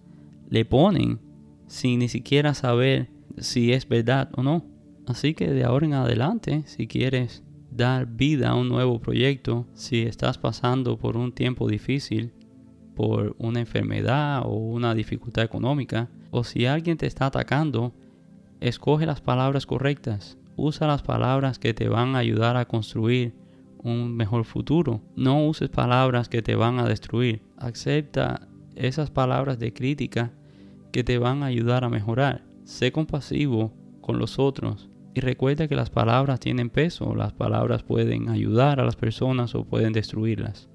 le 0.49 0.65
ponen 0.65 1.19
sin 1.67 1.99
ni 1.99 2.09
siquiera 2.09 2.53
saber 2.53 3.09
si 3.37 3.73
es 3.73 3.87
verdad 3.87 4.29
o 4.35 4.43
no. 4.43 4.65
Así 5.05 5.33
que 5.33 5.51
de 5.51 5.63
ahora 5.63 5.85
en 5.85 5.93
adelante, 5.93 6.63
si 6.65 6.87
quieres 6.87 7.43
dar 7.71 8.07
vida 8.07 8.49
a 8.49 8.55
un 8.55 8.69
nuevo 8.69 8.99
proyecto, 8.99 9.67
si 9.73 10.01
estás 10.01 10.37
pasando 10.37 10.97
por 10.97 11.17
un 11.17 11.31
tiempo 11.31 11.67
difícil, 11.67 12.33
por 12.95 13.35
una 13.39 13.59
enfermedad 13.59 14.43
o 14.45 14.53
una 14.53 14.93
dificultad 14.93 15.43
económica, 15.43 16.09
o 16.31 16.43
si 16.43 16.65
alguien 16.65 16.97
te 16.97 17.07
está 17.07 17.27
atacando, 17.27 17.93
escoge 18.59 19.05
las 19.05 19.21
palabras 19.21 19.65
correctas. 19.65 20.37
Usa 20.55 20.87
las 20.87 21.01
palabras 21.01 21.59
que 21.59 21.73
te 21.73 21.87
van 21.87 22.15
a 22.15 22.19
ayudar 22.19 22.57
a 22.57 22.65
construir 22.65 23.33
un 23.81 24.15
mejor 24.15 24.43
futuro. 24.45 25.01
No 25.15 25.45
uses 25.45 25.69
palabras 25.69 26.29
que 26.29 26.41
te 26.41 26.55
van 26.55 26.79
a 26.79 26.85
destruir. 26.85 27.41
Acepta 27.57 28.47
esas 28.75 29.09
palabras 29.09 29.59
de 29.59 29.73
crítica 29.73 30.31
que 30.91 31.03
te 31.03 31.17
van 31.17 31.43
a 31.43 31.47
ayudar 31.47 31.83
a 31.83 31.89
mejorar. 31.89 32.43
Sé 32.65 32.91
compasivo 32.91 33.73
con 34.01 34.19
los 34.19 34.39
otros 34.39 34.89
y 35.13 35.21
recuerda 35.21 35.67
que 35.67 35.75
las 35.75 35.89
palabras 35.89 36.39
tienen 36.39 36.69
peso. 36.69 37.15
Las 37.15 37.33
palabras 37.33 37.83
pueden 37.83 38.29
ayudar 38.29 38.79
a 38.79 38.85
las 38.85 38.95
personas 38.95 39.55
o 39.55 39.63
pueden 39.63 39.93
destruirlas. 39.93 40.69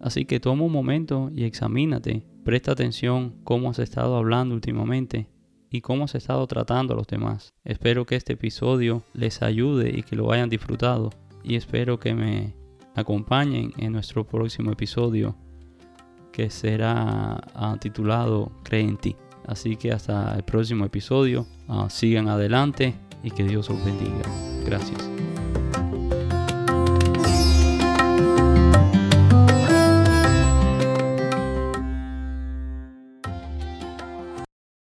Así 0.00 0.24
que 0.24 0.40
toma 0.40 0.64
un 0.64 0.72
momento 0.72 1.30
y 1.34 1.44
examínate. 1.44 2.24
Presta 2.44 2.72
atención 2.72 3.34
cómo 3.44 3.70
has 3.70 3.78
estado 3.78 4.16
hablando 4.16 4.54
últimamente 4.54 5.28
y 5.70 5.80
cómo 5.80 6.04
has 6.04 6.14
estado 6.14 6.46
tratando 6.46 6.94
a 6.94 6.96
los 6.96 7.06
demás. 7.06 7.52
Espero 7.64 8.06
que 8.06 8.16
este 8.16 8.34
episodio 8.34 9.02
les 9.12 9.42
ayude 9.42 9.90
y 9.96 10.02
que 10.02 10.16
lo 10.16 10.32
hayan 10.32 10.48
disfrutado. 10.48 11.10
Y 11.42 11.56
espero 11.56 11.98
que 11.98 12.14
me 12.14 12.54
acompañen 12.94 13.72
en 13.78 13.92
nuestro 13.92 14.26
próximo 14.26 14.72
episodio 14.72 15.36
que 16.32 16.50
será 16.50 17.40
ah, 17.54 17.76
titulado 17.80 18.52
Cree 18.62 18.82
en 18.82 18.96
ti. 18.96 19.16
Así 19.46 19.76
que 19.76 19.92
hasta 19.92 20.36
el 20.36 20.42
próximo 20.42 20.84
episodio, 20.84 21.46
ah, 21.68 21.88
sigan 21.90 22.28
adelante 22.28 22.94
y 23.22 23.30
que 23.30 23.44
Dios 23.44 23.68
os 23.70 23.84
bendiga. 23.84 24.22
Gracias. 24.64 25.10